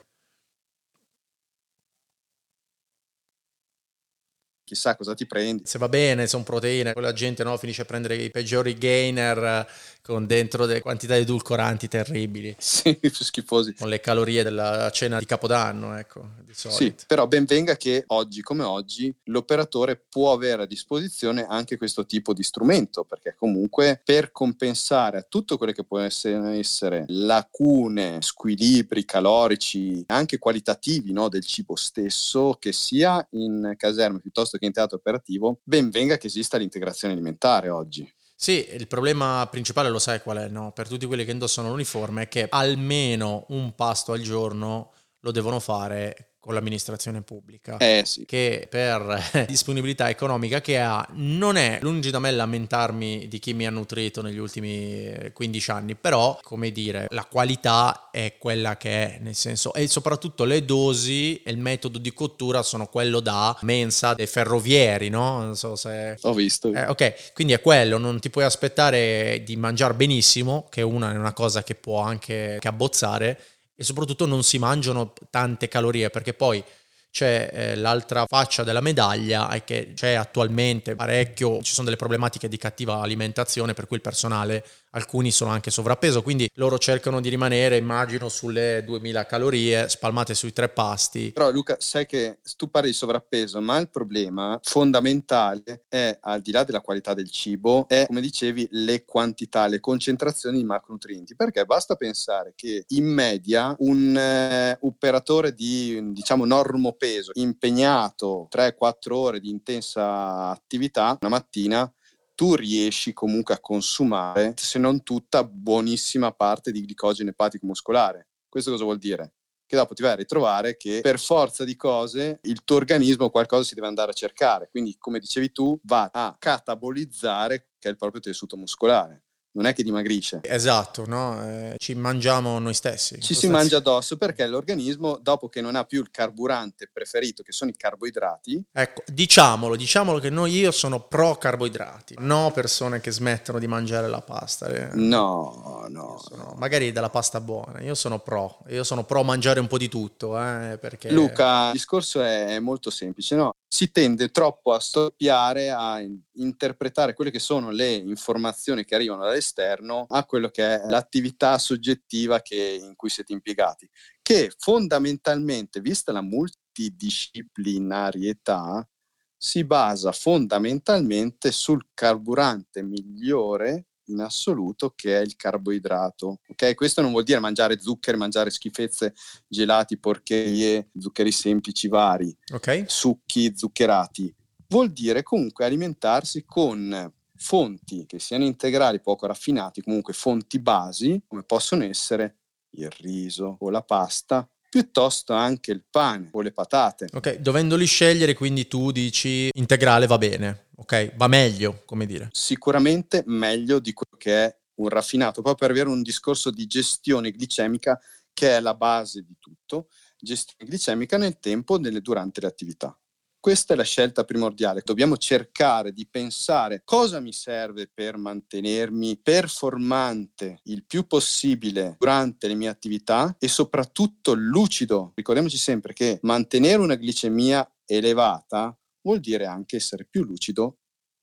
Chissà 4.70 4.96
cosa 4.96 5.16
ti 5.16 5.26
prendi. 5.26 5.64
Se 5.66 5.80
va 5.80 5.90
bene, 5.90 6.28
sono 6.28 6.44
proteine, 6.44 6.94
quella 6.94 7.12
gente 7.12 7.44
no, 7.44 7.58
finisce 7.58 7.82
a 7.82 7.86
prendere 7.86 8.18
i 8.18 8.30
peggiori 8.30 8.78
gainer 8.78 9.68
con 10.10 10.26
dentro 10.26 10.66
delle 10.66 10.82
quantità 10.82 11.16
di 11.16 11.22
edulcoranti 11.22 11.88
terribili. 11.88 12.56
Sì, 12.70 12.96
più 12.96 13.10
schifosi. 13.12 13.74
Con 13.74 13.90
le 13.90 14.00
calorie 14.00 14.44
della 14.44 14.90
cena 14.92 15.20
di 15.20 15.26
Capodanno, 15.26 15.98
ecco, 15.98 16.30
di 16.46 16.54
Sì, 16.54 16.94
però 17.08 17.28
ben 17.28 17.46
venga 17.46 17.76
che 17.76 18.04
oggi 18.08 18.42
come 18.42 18.64
oggi 18.64 19.14
l'operatore 19.26 19.98
può 19.98 20.32
avere 20.32 20.64
a 20.64 20.66
disposizione 20.66 21.46
anche 21.48 21.78
questo 21.78 22.06
tipo 22.06 22.34
di 22.34 22.44
strumento, 22.44 23.04
perché 23.04 23.36
comunque 23.38 24.02
per 24.04 24.32
compensare 24.32 25.18
a 25.18 25.26
tutto 25.28 25.58
quello 25.58 25.74
che 25.74 25.84
può 25.84 26.00
essere, 26.00 26.58
essere 26.58 27.06
lacune, 27.08 28.20
squilibri 28.22 29.04
calorici, 29.04 30.04
anche 30.08 30.38
qualitativi 30.38 31.12
no, 31.12 31.28
del 31.28 31.44
cibo 31.44 31.76
stesso, 31.76 32.56
che 32.60 32.72
sia 32.72 33.26
in 33.32 33.74
caserma 33.76 34.20
piuttosto 34.20 34.58
che 34.60 34.68
in 34.68 34.74
teatro 34.74 34.98
operativo, 34.98 35.62
ben 35.64 35.90
venga 35.90 36.18
che 36.18 36.28
esista 36.28 36.58
l'integrazione 36.58 37.14
alimentare 37.14 37.70
oggi. 37.70 38.08
Sì, 38.36 38.68
il 38.72 38.88
problema 38.88 39.46
principale 39.52 39.90
lo 39.90 40.00
sai 40.00 40.22
qual 40.22 40.38
è, 40.38 40.48
no? 40.48 40.72
Per 40.72 40.88
tutti 40.88 41.06
quelli 41.06 41.26
che 41.26 41.32
indossano 41.32 41.70
l'uniforme 41.70 42.24
è 42.24 42.28
che 42.28 42.46
almeno 42.48 43.46
un 43.50 43.76
pasto 43.76 44.14
al 44.14 44.22
giorno 44.22 44.94
lo 45.20 45.32
devono 45.32 45.60
fare 45.60 46.38
con 46.40 46.54
l'amministrazione 46.54 47.22
pubblica, 47.22 47.78
eh, 47.78 48.04
sì. 48.06 48.26
che 48.26 48.68
per 48.70 49.46
disponibilità 49.48 50.10
economica 50.10 50.62
che 50.62 50.80
ha 50.80 51.06
non 51.12 51.58
è 51.58 51.80
lungi 51.82 52.12
da 52.12 52.20
me 52.20 52.32
lamentarmi 52.32 53.28
di 53.28 53.40
chi 53.40 53.54
mi 53.54 53.68
ha 53.68 53.70
nutrito 53.70 54.22
negli 54.22 54.38
ultimi 54.38 55.32
15 55.34 55.72
anni, 55.72 55.96
però 55.96 56.40
come 56.42 56.72
dire, 56.72 57.08
la 57.10 57.26
qualità 57.26 58.10
è 58.12 58.38
quella 58.38 58.78
che 58.78 59.16
è, 59.16 59.20
nel 59.20 59.36
senso, 59.36 59.74
e 59.74 59.88
soprattutto 59.88 60.46
le 60.46 60.64
dosi 60.64 61.42
e 61.42 61.52
il 61.52 61.58
metodo 61.58 61.98
di 61.98 62.14
cottura 62.14 62.64
sono 62.64 62.88
quello 62.88 63.20
da 63.20 63.58
mensa 63.62 64.14
dei 64.14 64.28
ferrovieri, 64.28 65.10
no? 65.10 65.44
Non 65.44 65.56
so 65.56 65.76
se... 65.76 66.18
Ho 66.22 66.34
visto. 66.34 66.72
Eh, 66.72 66.88
ok, 66.88 67.34
quindi 67.34 67.54
è 67.54 67.62
quello, 67.62 67.98
non 67.98 68.20
ti 68.20 68.30
puoi 68.30 68.46
aspettare 68.46 69.44
di 69.46 69.58
mangiare 69.58 69.94
benissimo, 69.94 70.68
che 70.70 70.82
una 70.82 71.14
è 71.14 71.18
una 71.18 71.34
cosa 71.34 71.64
che 71.64 71.76
può 71.76 72.00
anche 72.00 72.58
che 72.60 72.68
abbozzare, 72.68 73.40
e 73.80 73.86
soprattutto 73.86 74.26
non 74.26 74.44
si 74.44 74.60
mangiano 74.60 75.14
tante 75.30 75.70
calorie 75.70 76.10
perché 76.10 76.34
poi 76.34 76.62
c'è 77.10 77.50
eh, 77.52 77.76
l'altra 77.76 78.26
faccia 78.28 78.64
della 78.64 78.82
medaglia 78.82 79.48
è 79.48 79.64
che 79.64 79.94
c'è 79.96 80.16
attualmente 80.16 80.96
parecchio, 80.96 81.62
ci 81.62 81.72
sono 81.72 81.86
delle 81.86 81.96
problematiche 81.96 82.50
di 82.50 82.58
cattiva 82.58 83.00
alimentazione 83.00 83.74
per 83.74 83.88
cui 83.88 83.96
il 83.96 84.02
personale 84.02 84.66
alcuni 84.92 85.32
sono 85.32 85.52
anche 85.52 85.72
sovrappeso, 85.72 86.22
quindi 86.22 86.50
loro 86.56 86.78
cercano 86.78 87.22
di 87.22 87.30
rimanere, 87.30 87.78
immagino, 87.78 88.30
sulle 88.30 88.84
2000 88.86 89.26
calorie 89.26 89.90
spalmate 89.90 90.34
sui 90.34 90.54
tre 90.54 90.70
pasti. 90.70 91.32
Però 91.32 91.52
Luca, 91.52 91.76
sai 91.80 92.06
che 92.06 92.40
tu 92.58 92.70
parli 92.70 92.90
di 92.90 92.96
sovrappeso, 92.96 93.62
ma 93.62 93.78
il 93.78 93.90
problema 93.90 94.60
fondamentale 94.64 95.84
è, 95.88 96.18
al 96.22 96.42
di 96.42 96.52
là 96.52 96.64
della 96.64 96.82
qualità 96.82 97.14
del 97.14 97.30
cibo, 97.30 97.88
è, 97.88 98.06
come 98.08 98.22
dicevi, 98.22 98.68
le 98.72 99.06
quantità, 99.06 99.68
le 99.68 99.80
concentrazioni 99.80 100.58
di 100.58 100.64
macronutrienti, 100.64 101.36
perché 101.36 101.66
basta 101.66 101.96
pensare 101.96 102.54
che 102.56 102.86
in 102.90 103.06
media 103.06 103.76
un 103.80 104.16
eh, 104.18 104.78
operatore 104.82 105.54
di, 105.54 106.12
diciamo, 106.12 106.46
normopeso 106.46 107.32
impegnato 107.36 108.48
3-4 108.52 109.14
ore 109.14 109.40
di 109.40 109.50
intensa 109.50 110.50
attività 110.50 111.18
una 111.20 111.30
mattina 111.30 111.92
tu 112.40 112.56
riesci 112.56 113.12
comunque 113.12 113.54
a 113.54 113.60
consumare, 113.60 114.54
se 114.56 114.80
non 114.80 115.04
tutta, 115.04 115.44
buonissima 115.44 116.32
parte 116.32 116.72
di 116.72 116.86
glicogeno 116.86 117.32
epatico 117.32 117.66
muscolare. 117.66 118.30
Questo 118.48 118.72
cosa 118.72 118.86
vuol 118.86 118.98
dire? 118.98 119.34
Che 119.66 119.76
dopo 119.76 119.94
ti 119.94 120.02
vai 120.02 120.14
a 120.14 120.16
ritrovare 120.16 120.78
che 120.78 121.02
per 121.02 121.20
forza 121.20 121.66
di 121.66 121.76
cose 121.76 122.40
il 122.44 122.64
tuo 122.64 122.78
organismo 122.78 123.30
qualcosa 123.30 123.64
si 123.64 123.76
deve 123.76 123.88
andare 123.88 124.12
a 124.12 124.14
cercare. 124.14 124.70
Quindi, 124.72 124.96
come 124.98 125.20
dicevi 125.20 125.52
tu, 125.52 125.78
va 125.84 126.10
a 126.14 126.34
catabolizzare 126.40 127.72
che 127.78 127.90
è 127.90 127.92
il 127.92 127.98
proprio 127.98 128.22
tessuto 128.22 128.56
muscolare 128.56 129.26
non 129.60 129.68
è 129.68 129.74
che 129.74 129.84
dimagrisce. 129.84 130.40
Esatto, 130.44 131.06
no? 131.06 131.46
eh, 131.46 131.76
ci 131.78 131.94
mangiamo 131.94 132.60
noi 132.60 132.74
stessi. 132.74 133.20
Ci 133.20 133.34
si 133.34 133.50
mangia 133.50 133.78
addosso 133.78 134.16
perché 134.16 134.48
l'organismo, 134.48 135.20
dopo 135.22 135.50
che 135.50 135.60
non 135.60 135.76
ha 135.76 135.84
più 135.84 136.00
il 136.00 136.10
carburante 136.10 136.90
preferito, 136.92 137.44
che 137.44 137.52
sono 137.52 137.70
i 137.70 137.76
carboidrati. 137.76 138.64
Ecco, 138.72 139.04
diciamolo, 139.06 139.76
diciamolo 139.76 140.20
che 140.20 140.30
noi 140.30 140.54
io 140.54 140.72
sono 140.72 141.02
pro 141.02 141.36
carboidrati, 141.36 142.16
no 142.20 142.52
persone 142.54 143.02
che 143.02 143.12
smettono 143.12 143.60
di 143.60 143.68
mangiare 143.68 144.08
la 144.08 144.22
pasta. 144.22 144.68
Eh. 144.70 144.92
No, 144.94 145.86
no, 145.90 146.24
sono, 146.26 146.56
Magari 146.58 146.94
della 146.94 147.10
pasta 147.10 147.42
buona, 147.42 147.82
io 147.82 147.96
sono 147.96 148.20
pro, 148.20 148.60
io 148.70 148.86
sono 148.86 149.04
pro 149.04 149.24
mangiare 149.24 149.60
un 149.60 149.68
po' 149.68 149.78
di 149.78 149.90
tutto. 149.90 150.40
Eh, 150.40 150.78
perché... 150.80 151.12
Luca, 151.12 151.68
il 151.68 151.74
discorso 151.74 152.22
è 152.22 152.60
molto 152.60 152.90
semplice, 152.90 153.36
no? 153.36 153.56
Si 153.72 153.92
tende 153.92 154.30
troppo 154.30 154.74
a 154.74 154.80
stoppiare, 154.80 155.70
a 155.70 156.02
interpretare 156.34 157.14
quelle 157.14 157.30
che 157.30 157.38
sono 157.38 157.70
le 157.70 157.94
informazioni 157.94 158.84
che 158.84 158.96
arrivano 158.96 159.26
dall'esterno 159.26 160.08
a 160.10 160.26
quello 160.26 160.50
che 160.50 160.82
è 160.82 160.88
l'attività 160.88 161.60
soggettiva 161.60 162.42
che, 162.42 162.80
in 162.82 162.96
cui 162.96 163.10
siete 163.10 163.32
impiegati, 163.32 163.88
che 164.24 164.52
fondamentalmente, 164.58 165.82
vista 165.82 166.12
la 166.12 166.24
multidisciplinarietà, 166.24 168.90
si 169.38 169.64
basa 169.64 170.12
fondamentalmente 170.12 171.52
sul 171.52 171.90
carburante 171.94 172.82
migliore 172.82 173.89
in 174.12 174.22
assoluto 174.22 174.94
che 174.96 175.18
è 175.18 175.22
il 175.22 175.36
carboidrato. 175.36 176.40
Ok, 176.48 176.76
questo 176.76 177.02
non 177.02 177.12
vuol 177.12 177.24
dire 177.24 177.40
mangiare 177.40 177.80
zuccheri, 177.80 178.18
mangiare 178.18 178.50
schifezze, 178.50 179.14
gelati, 179.48 179.98
porcherie, 179.98 180.90
zuccheri 180.98 181.32
semplici 181.32 181.88
vari, 181.88 182.36
okay. 182.54 182.84
succhi 182.88 183.54
zuccherati. 183.56 184.34
Vuol 184.68 184.92
dire 184.92 185.24
comunque 185.24 185.66
alimentarsi 185.66 186.44
con 186.46 187.12
fonti 187.36 188.06
che 188.06 188.20
siano 188.20 188.44
integrali, 188.44 189.00
poco 189.00 189.26
raffinati, 189.26 189.82
comunque 189.82 190.14
fonti 190.14 190.60
basi, 190.60 191.22
come 191.28 191.44
possono 191.44 191.84
essere 191.84 192.36
il 192.72 192.90
riso 193.00 193.58
o 193.60 193.70
la 193.70 193.82
pasta, 193.82 194.48
piuttosto 194.70 195.34
anche 195.34 195.72
il 195.72 195.84
pane 195.90 196.30
o 196.32 196.42
le 196.42 196.52
patate. 196.52 197.08
Ok, 197.14 197.38
dovendoli 197.38 197.86
scegliere, 197.86 198.34
quindi 198.34 198.68
tu 198.68 198.92
dici 198.92 199.50
integrale 199.54 200.06
va 200.06 200.18
bene, 200.18 200.68
ok? 200.80 201.16
Va 201.16 201.28
meglio, 201.28 201.84
come 201.86 202.06
dire. 202.06 202.30
Sicuramente 202.32 203.24
meglio 203.26 203.80
di 203.80 203.94
quello 203.94 204.18
che 204.18 204.46
è 204.46 204.58
un 204.76 204.90
raffinato, 204.90 205.42
proprio 205.42 205.56
per 205.56 205.72
avere 205.72 205.94
un 205.94 206.02
discorso 206.02 206.52
di 206.52 206.66
gestione 206.66 207.32
glicemica 207.32 208.00
che 208.34 208.56
è 208.56 208.60
la 208.62 208.74
base 208.74 209.22
di 209.22 209.36
tutto, 209.38 209.90
gestione 210.18 210.70
glicemica 210.70 211.18
nel 211.18 211.40
tempo 211.40 211.78
nelle, 211.78 212.02
durante 212.02 212.42
le 212.42 212.48
attività. 212.48 212.98
Questa 213.42 213.74
è 213.74 213.78
la 213.78 213.84
scelta 213.84 214.26
primordiale. 214.26 214.82
Dobbiamo 214.84 215.16
cercare 215.16 215.94
di 215.94 216.06
pensare 216.10 216.82
cosa 216.84 217.22
mi 217.22 217.32
serve 217.32 217.90
per 217.94 218.18
mantenermi 218.18 219.18
performante 219.18 220.60
il 220.64 220.84
più 220.86 221.08
possibile 221.08 221.96
durante 221.98 222.50
le 222.50 222.56
mie 222.56 222.68
attività 222.68 223.34
e 223.40 223.48
soprattutto 223.48 224.34
lucido. 224.34 225.14
Ricordiamoci 225.16 225.58
sempre 225.58 225.94
che 225.94 226.20
mantenere 226.24 226.82
una 226.82 226.96
glicemia 226.96 227.70
elevata 227.86 228.78
vuol 229.02 229.20
dire 229.20 229.46
anche 229.46 229.78
essere 229.78 230.06
più 230.10 230.24
lucido 230.24 230.78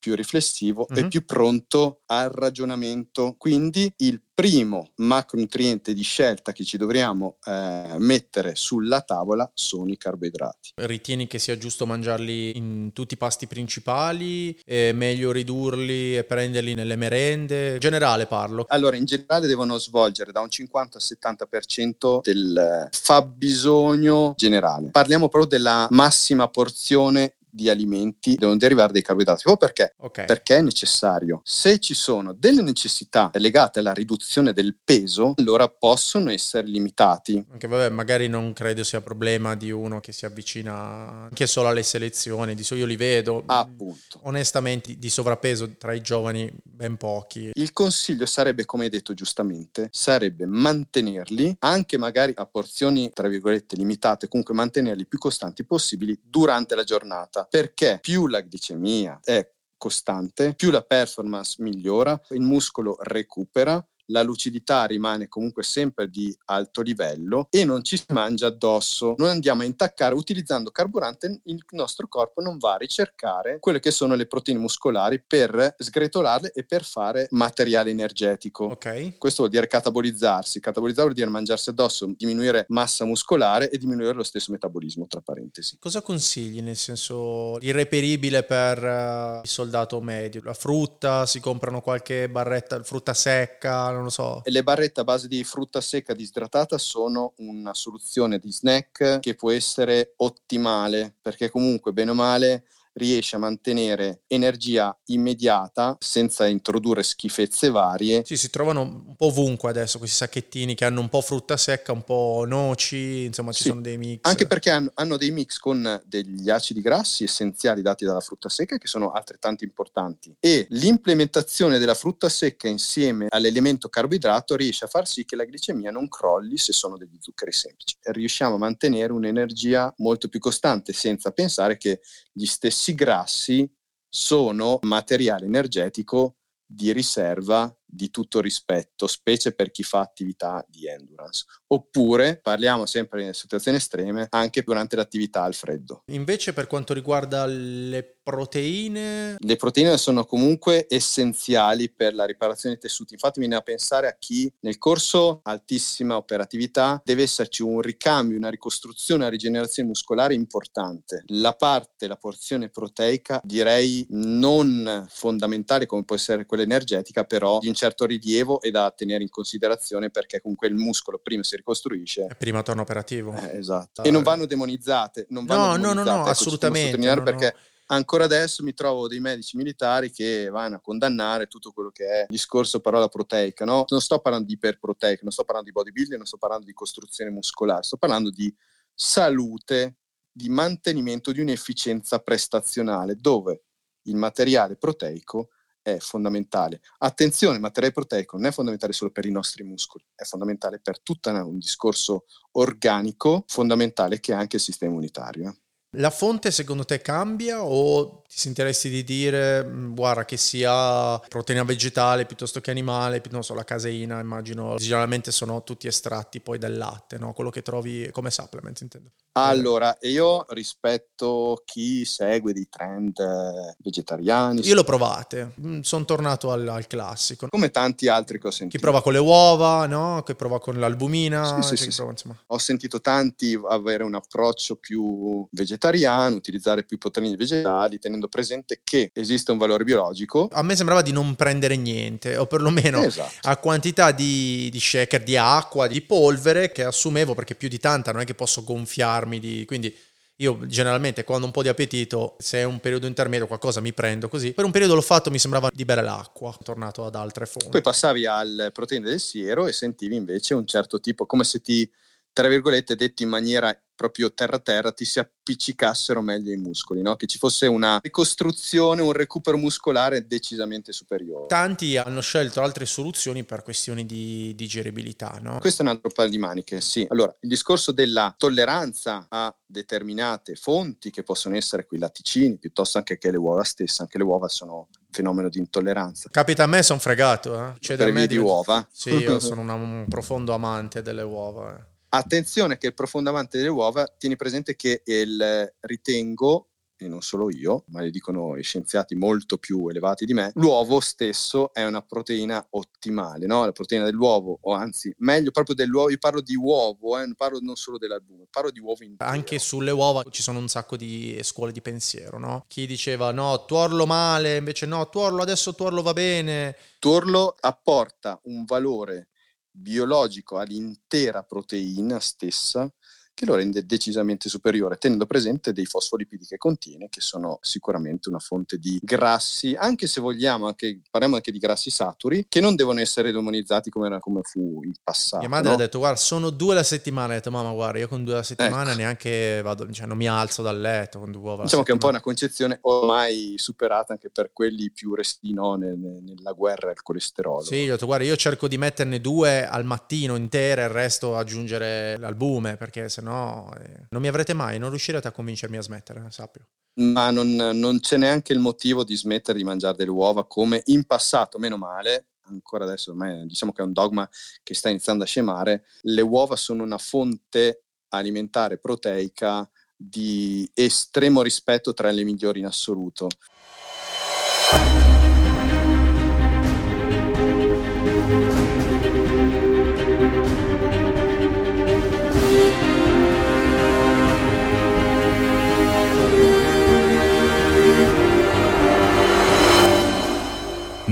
più 0.06 0.14
riflessivo 0.14 0.87
mm-hmm. 0.88 0.99
e 0.99 1.02
mhm. 1.02 1.09
più 1.09 1.25
pronto 1.25 2.02
al 2.06 2.30
ragionamento. 2.30 3.35
Quindi 3.37 3.92
il 3.97 4.21
primo 4.37 4.90
macronutriente 4.97 5.95
di 5.95 6.02
scelta 6.02 6.52
che 6.52 6.62
ci 6.62 6.76
dovremmo 6.76 7.38
eh, 7.47 7.95
mettere 7.97 8.54
sulla 8.54 9.00
tavola 9.00 9.50
sono 9.54 9.90
i 9.90 9.97
carboidrati. 9.97 10.73
Ritieni 10.75 11.26
che 11.26 11.38
sia 11.38 11.56
giusto 11.56 11.87
mangiarli 11.87 12.54
in 12.56 12.90
tutti 12.92 13.14
i 13.14 13.16
pasti 13.16 13.47
principali? 13.47 14.56
È 14.62 14.92
meglio 14.92 15.33
ridurli 15.33 16.18
e 16.18 16.25
prenderli 16.25 16.75
nelle 16.75 16.97
merende? 16.97 17.73
In 17.73 17.78
generale 17.78 18.26
parlo. 18.26 18.66
Allora, 18.68 18.97
in 18.97 19.06
generale 19.06 19.47
devono 19.47 19.78
svolgere 19.78 20.33
da 20.33 20.40
un 20.40 20.50
50 20.50 20.99
al 20.99 21.02
70% 21.02 22.21
del 22.23 22.88
fabbisogno 22.92 24.35
generale. 24.37 24.90
Parliamo 24.90 25.30
proprio 25.30 25.50
della 25.50 25.88
massima 25.90 26.47
porzione 26.49 27.36
di 27.56 27.68
alimenti 27.68 28.36
devono 28.36 28.58
derivare 28.58 28.92
dai 28.92 29.02
carboidrati. 29.02 29.42
Proprio 29.42 29.68
perché? 29.68 29.94
Okay. 29.98 30.26
Perché 30.26 30.58
è 30.58 30.60
necessario. 30.60 31.40
Se 31.42 31.80
ci 31.80 31.94
sono 31.94 32.32
delle 32.32 32.62
necessità 32.62 33.30
legate 33.34 33.80
alla 33.80 33.92
riduzione 33.92 34.52
del 34.52 34.76
peso, 34.84 35.34
allora 35.38 35.68
possono 35.68 36.30
essere 36.30 36.68
limitati. 36.68 37.44
Anche 37.50 37.66
vabbè, 37.66 37.88
magari 37.88 38.28
non 38.28 38.52
credo 38.52 38.84
sia 38.84 39.00
problema 39.00 39.56
di 39.56 39.72
uno 39.72 39.98
che 39.98 40.12
si 40.12 40.25
avvicina 40.25 41.25
anche 41.25 41.46
solo 41.48 41.68
alle 41.68 41.82
selezioni, 41.82 42.54
di 42.54 42.62
solito 42.62 42.75
io 42.76 42.86
li 42.86 42.96
vedo. 42.96 43.42
Appunto. 43.46 44.20
Onestamente 44.22 44.96
di 44.98 45.08
sovrappeso 45.08 45.76
tra 45.76 45.92
i 45.94 46.02
giovani 46.02 46.52
ben 46.62 46.96
pochi. 46.96 47.50
Il 47.54 47.72
consiglio 47.72 48.26
sarebbe, 48.26 48.64
come 48.66 48.84
hai 48.84 48.90
detto 48.90 49.14
giustamente, 49.14 49.88
sarebbe 49.90 50.46
mantenerli 50.46 51.56
anche 51.60 51.96
magari 51.96 52.32
a 52.36 52.46
porzioni 52.46 53.10
tra 53.12 53.28
virgolette 53.28 53.76
limitate, 53.76 54.28
comunque 54.28 54.54
mantenerli 54.54 55.06
più 55.06 55.18
costanti 55.18 55.64
possibili 55.64 56.18
durante 56.22 56.75
la 56.75 56.84
giornata 56.84 57.45
perché 57.48 57.98
più 58.00 58.26
la 58.26 58.40
glicemia 58.40 59.20
è 59.22 59.48
costante, 59.76 60.54
più 60.54 60.70
la 60.70 60.82
performance 60.82 61.62
migliora, 61.62 62.18
il 62.30 62.40
muscolo 62.40 62.96
recupera, 63.00 63.84
la 64.06 64.22
lucidità 64.22 64.84
rimane 64.84 65.28
comunque 65.28 65.62
sempre 65.62 66.08
di 66.08 66.36
alto 66.46 66.82
livello 66.82 67.48
e 67.50 67.64
non 67.64 67.82
ci 67.82 67.96
si 67.96 68.06
mangia 68.08 68.46
addosso. 68.46 69.14
Noi 69.18 69.30
andiamo 69.30 69.62
a 69.62 69.64
intaccare 69.64 70.14
utilizzando 70.14 70.70
carburante, 70.70 71.40
il 71.44 71.64
nostro 71.70 72.08
corpo 72.08 72.40
non 72.40 72.58
va 72.58 72.75
a 72.75 72.78
ricercare 72.78 73.58
quelle 73.60 73.80
che 73.80 73.90
sono 73.90 74.14
le 74.14 74.26
proteine 74.26 74.60
muscolari 74.60 75.22
per 75.25 75.75
sgretolarle 75.78 76.52
e 76.54 76.64
per 76.64 76.84
fare 76.84 77.26
materiale 77.30 77.90
energetico. 77.90 78.66
Okay. 78.66 79.16
Questo 79.18 79.42
vuol 79.42 79.52
dire 79.52 79.66
catabolizzarsi. 79.66 80.60
Catabolizzare 80.60 81.06
vuol 81.06 81.18
dire 81.18 81.30
mangiarsi 81.30 81.70
addosso, 81.70 82.12
diminuire 82.16 82.64
massa 82.68 83.04
muscolare 83.04 83.70
e 83.70 83.78
diminuire 83.78 84.12
lo 84.12 84.22
stesso 84.22 84.52
metabolismo, 84.52 85.06
tra 85.06 85.20
parentesi. 85.20 85.76
Cosa 85.78 86.02
consigli 86.02 86.60
nel 86.60 86.76
senso 86.76 87.58
irreperibile 87.60 88.42
per 88.42 88.82
uh, 88.82 89.40
il 89.42 89.48
soldato 89.48 90.00
medio? 90.00 90.40
La 90.44 90.54
frutta, 90.54 91.26
si 91.26 91.40
comprano 91.40 91.80
qualche 91.80 92.28
barretta, 92.28 92.82
frutta 92.82 93.14
secca, 93.14 93.90
non 93.96 94.04
lo 94.04 94.10
so. 94.10 94.40
Le 94.44 94.62
barrette 94.62 95.00
a 95.00 95.04
base 95.04 95.28
di 95.28 95.42
frutta 95.44 95.80
secca 95.80 96.14
disidratata 96.14 96.78
sono 96.78 97.34
una 97.38 97.74
soluzione 97.74 98.38
di 98.38 98.52
snack 98.52 99.20
che 99.20 99.34
può 99.34 99.50
essere 99.50 100.14
ottimale 100.16 101.14
perché 101.20 101.50
comunque 101.50 101.92
bene 101.92 102.10
o 102.12 102.14
male 102.14 102.64
riesce 102.96 103.36
a 103.36 103.38
mantenere 103.38 104.22
energia 104.26 104.96
immediata 105.06 105.96
senza 106.00 106.46
introdurre 106.46 107.02
schifezze 107.02 107.70
varie. 107.70 108.22
Sì, 108.24 108.36
si 108.36 108.50
trovano 108.50 108.82
un 108.82 109.16
po' 109.16 109.26
ovunque 109.26 109.70
adesso 109.70 109.98
questi 109.98 110.16
sacchettini 110.16 110.74
che 110.74 110.84
hanno 110.84 111.00
un 111.00 111.08
po' 111.08 111.20
frutta 111.20 111.56
secca, 111.56 111.92
un 111.92 112.02
po' 112.02 112.44
noci, 112.46 113.24
insomma 113.24 113.52
ci 113.52 113.64
sì, 113.64 113.68
sono 113.68 113.80
dei 113.80 113.98
mix. 113.98 114.20
Anche 114.22 114.46
perché 114.46 114.70
hanno, 114.70 114.90
hanno, 114.94 115.16
dei 115.16 115.30
mix 115.30 115.58
con 115.58 116.02
degli 116.04 116.48
acidi 116.50 116.80
grassi 116.80 117.24
essenziali 117.24 117.82
dati 117.82 118.04
dalla 118.04 118.20
frutta 118.20 118.48
secca 118.48 118.78
che 118.78 118.86
sono 118.86 119.12
altrettanto 119.12 119.64
importanti 119.64 120.34
e 120.40 120.66
l'implementazione 120.70 121.78
della 121.78 121.94
frutta 121.94 122.28
secca 122.28 122.68
insieme 122.68 123.26
all'elemento 123.28 123.88
carboidrato 123.88 124.56
riesce 124.56 124.84
a 124.84 124.88
far 124.88 125.06
sì 125.06 125.24
che 125.24 125.36
la 125.36 125.44
glicemia 125.44 125.90
non 125.90 126.08
crolli 126.08 126.56
se 126.56 126.72
sono 126.72 126.96
degli 126.96 127.16
zuccheri 127.20 127.52
semplici. 127.52 127.96
Riusciamo 128.00 128.54
a 128.54 128.58
mantenere 128.58 129.12
un'energia 129.12 129.92
molto 129.98 130.28
più 130.28 130.40
costante 130.40 130.92
senza 130.92 131.30
pensare 131.30 131.76
che 131.76 132.00
gli 132.32 132.46
stessi 132.46 132.86
grassi 132.95 133.71
sono 134.09 134.78
materiale 134.83 135.47
energetico 135.47 136.37
di 136.64 136.93
riserva 136.93 137.75
di 137.87 138.11
tutto 138.11 138.40
rispetto, 138.40 139.07
specie 139.07 139.52
per 139.52 139.71
chi 139.71 139.83
fa 139.83 140.00
attività 140.00 140.64
di 140.69 140.87
endurance. 140.87 141.45
Oppure, 141.69 142.38
parliamo 142.43 142.85
sempre 142.87 143.25
in 143.25 143.33
situazioni 143.33 143.78
estreme, 143.78 144.26
anche 144.31 144.62
durante 144.62 144.97
l'attività 144.97 145.43
al 145.43 145.55
freddo. 145.55 146.02
Invece 146.12 146.52
per 146.52 146.66
quanto 146.66 146.93
riguarda 146.93 147.47
le 147.47 148.16
proteine? 148.26 149.37
Le 149.38 149.57
proteine 149.57 149.97
sono 149.97 150.25
comunque 150.25 150.87
essenziali 150.88 151.88
per 151.90 152.12
la 152.12 152.25
riparazione 152.25 152.75
dei 152.75 152.88
tessuti. 152.88 153.12
Infatti 153.12 153.38
mi 153.38 153.47
viene 153.47 153.61
a 153.61 153.64
pensare 153.64 154.09
a 154.09 154.16
chi 154.19 154.52
nel 154.61 154.78
corso 154.78 155.40
altissima 155.45 156.16
operatività 156.16 157.00
deve 157.05 157.23
esserci 157.23 157.62
un 157.62 157.81
ricambio, 157.81 158.37
una 158.37 158.50
ricostruzione, 158.50 159.23
una 159.23 159.31
rigenerazione 159.31 159.88
muscolare 159.88 160.35
importante. 160.35 161.23
La 161.26 161.52
parte, 161.52 162.09
la 162.09 162.16
porzione 162.16 162.69
proteica 162.69 163.40
direi 163.45 164.05
non 164.11 165.07
fondamentale 165.09 165.87
come 165.87 166.05
può 166.05 166.16
essere 166.16 166.47
quella 166.47 166.64
energetica, 166.64 167.23
però 167.23 167.61
di 167.61 167.69
un 167.69 167.75
certo 167.76 168.04
rilievo 168.04 168.61
e 168.61 168.73
da 168.73 168.90
tenere 168.90 169.23
in 169.23 169.30
considerazione 169.30 170.11
perché 170.11 170.40
comunque 170.40 170.66
il 170.66 170.75
muscolo 170.75 171.21
prima 171.23 171.45
si 171.45 171.54
ricostruisce. 171.54 172.26
E 172.28 172.35
prima 172.35 172.62
torna 172.62 172.83
operativo. 172.83 173.33
Eh, 173.33 173.59
esatto. 173.59 174.02
E 174.02 174.11
non 174.11 174.25
vanno 174.25 174.47
demonizzate. 174.47 175.26
Non 175.28 175.45
vanno 175.45 175.62
no, 175.62 175.76
demonizzate. 175.76 176.04
no, 176.04 176.04
no, 176.04 176.16
no, 176.16 176.21
ecco, 176.23 176.30
assolutamente. 176.30 176.97
No, 176.97 177.23
perché 177.23 177.54
no 177.54 177.61
ancora 177.87 178.25
adesso 178.25 178.62
mi 178.62 178.73
trovo 178.73 179.09
dei 179.09 179.21
medici 179.21 179.56
militari 179.56 180.11
che 180.11 180.49
vanno 180.49 180.76
a 180.76 180.80
condannare 180.80 181.47
tutto 181.47 181.73
quello 181.73 181.90
che 181.90 182.04
è 182.04 182.26
discorso 182.28 182.80
parola 182.80 183.09
proteica, 183.09 183.64
no? 183.64 183.85
Non 183.88 184.00
sto 184.00 184.18
parlando 184.18 184.47
di 184.47 184.54
iperproteica, 184.54 185.21
non 185.23 185.33
sto 185.33 185.45
parlando 185.45 185.71
di 185.71 185.76
bodybuilding, 185.76 186.16
non 186.16 186.26
sto 186.26 186.38
parlando 186.38 186.66
di 186.66 186.73
costruzione 186.73 187.30
muscolare, 187.30 187.83
sto 187.83 187.97
parlando 187.97 188.30
di 188.30 188.52
salute, 188.95 189.99
di 190.30 190.49
mantenimento 190.49 191.33
di 191.33 191.40
un'efficienza 191.40 192.18
prestazionale, 192.18 193.16
dove 193.16 193.62
il 194.02 194.16
materiale 194.16 194.76
proteico 194.76 195.50
è 195.93 195.99
fondamentale. 195.99 196.81
Attenzione, 196.99 197.59
materiale 197.59 197.95
proteico 197.95 198.37
non 198.37 198.47
è 198.47 198.52
fondamentale 198.52 198.93
solo 198.93 199.11
per 199.12 199.25
i 199.25 199.31
nostri 199.31 199.62
muscoli, 199.62 200.05
è 200.14 200.25
fondamentale 200.25 200.81
per 200.81 201.00
tutto 201.00 201.31
un 201.31 201.59
discorso 201.59 202.25
organico, 202.52 203.45
fondamentale 203.47 204.19
che 204.19 204.33
è 204.33 204.37
anche 204.37 204.57
il 204.57 204.62
sistema 204.62 204.90
immunitario. 204.90 205.57
La 205.96 206.10
fonte 206.10 206.50
secondo 206.50 206.84
te 206.84 207.00
cambia 207.00 207.62
o 207.62 208.22
ti 208.28 208.38
sentiresti 208.38 208.90
di 208.90 209.04
dire 209.04 209.64
mm, 209.64 209.94
guarda 209.94 210.24
che 210.24 210.36
sia 210.36 211.18
proteina 211.18 211.64
vegetale 211.64 212.26
piuttosto 212.26 212.60
che 212.60 212.70
animale, 212.70 213.22
non 213.30 213.42
so 213.42 213.54
la 213.54 213.64
caseina 213.64 214.20
immagino, 214.20 214.74
generalmente 214.76 215.30
sono 215.30 215.62
tutti 215.62 215.86
estratti 215.86 216.40
poi 216.40 216.58
del 216.58 216.76
latte, 216.76 217.18
no? 217.18 217.32
quello 217.32 217.50
che 217.50 217.62
trovi 217.62 218.09
come 218.12 218.30
supplement 218.30 218.80
intendo. 218.80 219.11
Allora, 219.38 219.94
io 220.02 220.46
rispetto 220.48 221.62
chi 221.66 222.06
segue 222.06 222.54
dei 222.54 222.68
trend 222.70 223.18
eh, 223.18 223.76
vegetariani. 223.80 224.66
Io 224.66 224.74
l'ho 224.74 224.82
provate, 224.82 225.52
mm, 225.61 225.80
sono 225.80 226.06
tornato 226.06 226.50
al, 226.52 226.66
al, 226.66 226.87
classico. 226.87 227.46
Come 227.50 227.70
tanti 227.70 228.09
altri 228.09 228.40
che 228.40 228.46
ho 228.46 228.50
sentito. 228.50 228.78
Chi 228.78 228.82
prova 228.82 229.02
con 229.02 229.12
le 229.12 229.18
uova, 229.18 229.85
no? 229.85 230.22
Chi 230.24 230.35
prova 230.35 230.59
con 230.59 230.80
l'albumina. 230.80 231.61
Sì, 231.61 231.76
sì, 231.76 231.90
sì, 231.90 231.94
prova, 231.94 232.14
ho 232.46 232.59
sentito 232.59 233.02
tanti 233.02 233.61
avere 233.68 234.04
un 234.04 234.14
approccio 234.14 234.76
più 234.76 235.46
vegetariano, 235.50 235.86
utilizzare 236.35 236.85
più 236.85 236.99
proteine 236.99 237.37
vegetali, 237.37 237.99
tenendo 237.99 238.29
presente 238.29 238.81
che 238.83 239.11
esiste 239.12 239.53
un 239.53 239.59
valore 239.59 239.85
biologico. 239.85 240.49
A 240.53 240.62
me 240.62 240.77
sembrava 240.77 241.03
di 241.03 241.12
non 241.12 241.35
prendere 241.35 241.77
niente, 241.77 242.37
o 242.37 242.46
perlomeno 242.46 243.03
esatto. 243.03 243.49
a 243.49 243.57
quantità 243.57 244.12
di, 244.12 244.68
di 244.70 244.81
shaker, 244.81 245.22
di 245.22 245.37
acqua, 245.37 245.87
di 245.87 246.01
polvere 246.01 246.72
che 246.72 246.85
assumevo, 246.85 247.35
perché 247.35 247.55
più 247.55 247.68
di 247.68 247.79
tanta 247.79 248.12
non 248.12 248.22
è 248.22 248.25
che 248.25 248.35
posso 248.35 248.64
gonfiarmi 248.64 249.38
di... 249.38 249.64
Quindi 249.66 249.94
io 250.40 250.66
generalmente 250.66 251.25
quando 251.25 251.44
ho 251.44 251.46
un 251.46 251.53
po' 251.53 251.62
di 251.62 251.68
appetito, 251.68 252.37
se 252.38 252.59
è 252.59 252.64
un 252.64 252.79
periodo 252.79 253.07
intermedio 253.07 253.46
qualcosa 253.46 253.81
mi 253.81 253.94
prendo 253.94 254.29
così. 254.29 254.53
Per 254.53 254.66
un 254.66 254.70
periodo 254.70 254.94
l'ho 254.94 255.01
fatto, 255.01 255.31
mi 255.31 255.38
sembrava 255.38 255.70
di 255.72 255.85
bere 255.87 256.03
l'acqua, 256.03 256.55
tornato 256.62 257.07
ad 257.07 257.14
altre 257.14 257.46
fonti. 257.46 257.70
Poi 257.70 257.81
passavi 257.81 258.27
al 258.27 258.70
proteine 258.72 259.09
del 259.09 259.20
siero 259.20 259.66
e 259.66 259.72
sentivi 259.72 260.14
invece 260.14 260.53
un 260.53 260.66
certo 260.66 261.01
tipo, 261.01 261.25
come 261.25 261.42
se 261.44 261.62
ti, 261.62 261.90
tra 262.35 262.49
virgolette, 262.49 262.96
detto 262.96 263.22
in 263.22 263.31
maniera 263.31 263.75
proprio 263.96 264.32
terra 264.32 264.59
terra 264.59 264.92
ti 264.92 265.04
si 265.04 265.18
appiccicassero 265.18 266.20
meglio 266.20 266.52
i 266.52 266.56
muscoli, 266.56 267.02
no? 267.02 267.16
che 267.16 267.26
ci 267.26 267.38
fosse 267.38 267.66
una 267.66 267.98
ricostruzione, 268.02 269.02
un 269.02 269.12
recupero 269.12 269.56
muscolare 269.56 270.26
decisamente 270.26 270.92
superiore. 270.92 271.46
Tanti 271.46 271.96
hanno 271.96 272.20
scelto 272.20 272.62
altre 272.62 272.87
soluzioni 272.87 273.42
per 273.44 273.62
questioni 273.62 274.06
di 274.06 274.54
digeribilità. 274.54 275.38
No? 275.40 275.59
Questo 275.59 275.82
è 275.82 275.85
un 275.85 275.90
altro 275.90 276.11
paio 276.11 276.28
di 276.28 276.38
maniche, 276.38 276.80
sì. 276.80 277.06
Allora, 277.09 277.35
il 277.40 277.48
discorso 277.48 277.90
della 277.90 278.32
tolleranza 278.37 279.26
a 279.28 279.52
determinate 279.64 280.54
fonti 280.54 281.11
che 281.11 281.22
possono 281.22 281.56
essere 281.56 281.87
quei 281.87 281.98
latticini 281.98 282.59
piuttosto 282.59 282.98
anche 282.98 283.18
che 283.18 283.30
le 283.30 283.38
uova 283.38 283.64
stesse, 283.64 284.02
anche 284.02 284.18
le 284.18 284.24
uova 284.24 284.48
sono 284.48 284.88
fenomeno 285.11 285.48
di 285.48 285.59
intolleranza. 285.59 286.28
Capita 286.30 286.64
a 286.64 286.66
me, 286.66 286.82
sono 286.82 286.98
fregato. 286.98 287.54
Eh? 287.59 287.72
Cioè, 287.80 287.96
per 287.96 288.12
via 288.12 288.26
di 288.26 288.37
uova? 288.37 288.87
Sì, 288.92 289.11
io 289.11 289.38
sono 289.40 289.62
una, 289.62 289.72
un 289.72 290.04
profondo 290.09 290.52
amante 290.52 291.00
delle 291.00 291.22
uova. 291.22 291.76
Eh. 291.76 291.94
Attenzione 292.09 292.79
che 292.79 292.88
il 292.88 292.95
profondo 292.95 293.31
amante 293.31 293.59
delle 293.59 293.71
uova, 293.71 294.07
tieni 294.07 294.37
presente 294.37 294.77
che 294.77 295.03
il 295.05 295.75
ritengo 295.81 296.69
e 296.99 297.09
non 297.09 297.21
solo 297.21 297.51
io, 297.51 297.85
ma 297.88 298.01
le 298.01 298.11
dicono 298.11 298.57
i 298.57 298.62
scienziati 298.62 299.14
molto 299.14 299.59
più 299.59 299.88
elevati 299.88 300.25
di 300.25 300.33
me, 300.33 300.51
l'uovo 300.55 301.01
stesso 301.01 301.73
è 301.73 301.85
una 301.85 302.03
proteina 302.03 302.64
ottimale, 302.71 303.47
no? 303.47 303.64
la 303.64 303.73
proteina 303.73 304.05
dell'uovo, 304.05 304.59
o 304.62 304.73
anzi, 304.73 305.12
meglio 305.19 305.51
proprio 305.51 305.75
dell'uovo, 305.75 306.11
io 306.11 306.19
parlo 306.19 306.40
di 306.40 306.57
uovo, 306.57 307.19
eh? 307.19 307.29
parlo 307.37 307.59
non 307.61 307.77
solo 307.77 307.99
dell'albume, 307.99 308.47
parlo 308.51 308.71
di 308.71 308.81
uovo 308.81 309.05
intero. 309.05 309.31
Anche 309.31 309.59
sulle 309.59 309.90
uova 309.90 310.25
ci 310.31 310.42
sono 310.42 310.59
un 310.59 310.69
sacco 310.69 310.97
di 310.97 311.38
scuole 311.42 311.73
di 311.73 311.83
pensiero, 311.83 312.38
no? 312.38 312.64
Chi 312.66 312.87
diceva 312.87 313.31
no, 313.31 313.64
tuorlo 313.66 314.07
male, 314.07 314.57
invece 314.57 314.87
no, 314.87 315.09
tuorlo 315.09 315.42
adesso 315.42 315.75
tuorlo 315.75 316.03
va 316.03 316.12
bene. 316.12 316.77
Tuorlo 316.99 317.55
apporta 317.61 318.40
un 318.45 318.64
valore 318.64 319.29
biologico 319.76 320.58
all'intera 320.58 321.42
proteina 321.42 322.18
stessa 322.18 322.90
che 323.37 323.44
lo 323.44 323.55
rende 323.55 323.85
decisamente 323.85 324.49
superiore, 324.49 324.96
tenendo 324.96 325.27
presente 325.27 325.75
dei 325.75 325.85
fosfolipidi 325.85 326.46
che 326.46 326.57
contiene, 326.57 327.09
che 327.11 327.20
sono 327.20 327.59
sicuramente 327.61 328.31
una 328.31 328.38
fonte 328.38 328.79
di 328.79 328.99
grassi, 329.03 329.75
anche 329.79 330.07
se 330.07 330.22
vogliamo, 330.22 330.68
anche, 330.68 331.03
parliamo 331.11 331.37
anche 331.37 331.53
di 331.53 331.59
grassi 331.59 331.90
saturi, 331.90 332.46
che 332.49 332.62
non 332.62 332.75
devono 332.75 332.99
essere 332.99 333.33
demonizzati 333.33 333.90
come, 333.90 334.18
come 334.20 334.40
fu 334.42 334.81
in 334.85 334.94
passato. 335.05 335.40
Mia 335.40 335.51
madre 335.51 335.68
no? 335.68 335.75
ha 335.75 335.79
detto, 335.79 335.99
guarda, 335.99 336.16
sono 336.16 336.49
due 336.49 336.72
alla 336.72 336.83
settimana, 336.83 337.35
ha 337.35 337.37
detto, 337.37 337.51
mamma, 337.51 337.72
guarda, 337.72 337.99
io 337.99 338.09
con 338.09 338.25
due 338.25 338.33
alla 338.33 338.42
settimana 338.42 338.92
ecco. 338.92 339.01
neanche 339.01 339.61
vado, 339.61 339.87
cioè 339.92 340.07
non 340.07 340.16
mi 340.16 340.29
alzo 340.29 340.62
dal 340.62 340.81
letto 340.81 341.18
con 341.18 341.31
due 341.31 341.42
uova. 341.42 341.64
Diciamo 341.64 341.83
che 341.83 341.90
è 341.90 341.92
un 341.92 341.99
po' 342.01 342.09
una 342.09 342.22
concezione 342.22 342.79
ormai 342.81 343.57
superata 343.59 344.14
anche 344.14 344.31
per 344.31 344.49
quelli 344.55 344.90
più 344.90 345.14
resti 345.14 345.53
no, 345.53 345.75
nella 345.75 346.53
guerra 346.53 346.88
al 346.88 347.03
colesterolo. 347.03 347.64
Sì, 347.64 347.77
io 347.77 347.88
ho 347.88 347.92
detto, 347.92 348.07
guarda, 348.07 348.25
io 348.25 348.37
cerco 348.37 348.66
di 348.66 348.79
metterne 348.79 349.20
due 349.20 349.68
al 349.68 349.85
mattino 349.85 350.37
intere, 350.37 350.85
il 350.85 350.88
resto 350.88 351.37
aggiungere 351.37 352.16
l'albume, 352.16 352.79
perché 352.79 353.11
se 353.11 353.25
no 353.25 353.25
eh, 353.28 354.06
non 354.10 354.22
mi 354.22 354.28
avrete 354.28 354.54
mai, 354.54 354.78
non 354.78 354.90
riuscirete 354.90 355.28
a 355.28 355.32
convincermi 355.32 355.76
a 355.76 355.82
smettere, 355.82 356.24
eh, 356.26 356.30
sappio. 356.30 356.66
Ma 356.94 357.30
non, 357.30 357.54
non 357.54 358.00
c'è 358.00 358.16
neanche 358.16 358.52
il 358.52 358.58
motivo 358.58 359.04
di 359.04 359.16
smettere 359.16 359.58
di 359.58 359.64
mangiare 359.64 359.96
delle 359.96 360.10
uova 360.10 360.46
come 360.46 360.82
in 360.86 361.04
passato, 361.04 361.58
meno 361.58 361.76
male, 361.76 362.28
ancora 362.48 362.84
adesso 362.84 363.10
ormai 363.10 363.46
diciamo 363.46 363.72
che 363.72 363.82
è 363.82 363.84
un 363.84 363.92
dogma 363.92 364.28
che 364.62 364.74
sta 364.74 364.88
iniziando 364.88 365.24
a 365.24 365.26
scemare, 365.26 365.84
le 366.02 366.22
uova 366.22 366.56
sono 366.56 366.82
una 366.82 366.98
fonte 366.98 367.82
alimentare 368.08 368.78
proteica 368.78 369.68
di 369.94 370.68
estremo 370.74 371.42
rispetto 371.42 371.92
tra 371.94 372.10
le 372.10 372.24
migliori 372.24 372.60
in 372.60 372.66
assoluto. 372.66 373.28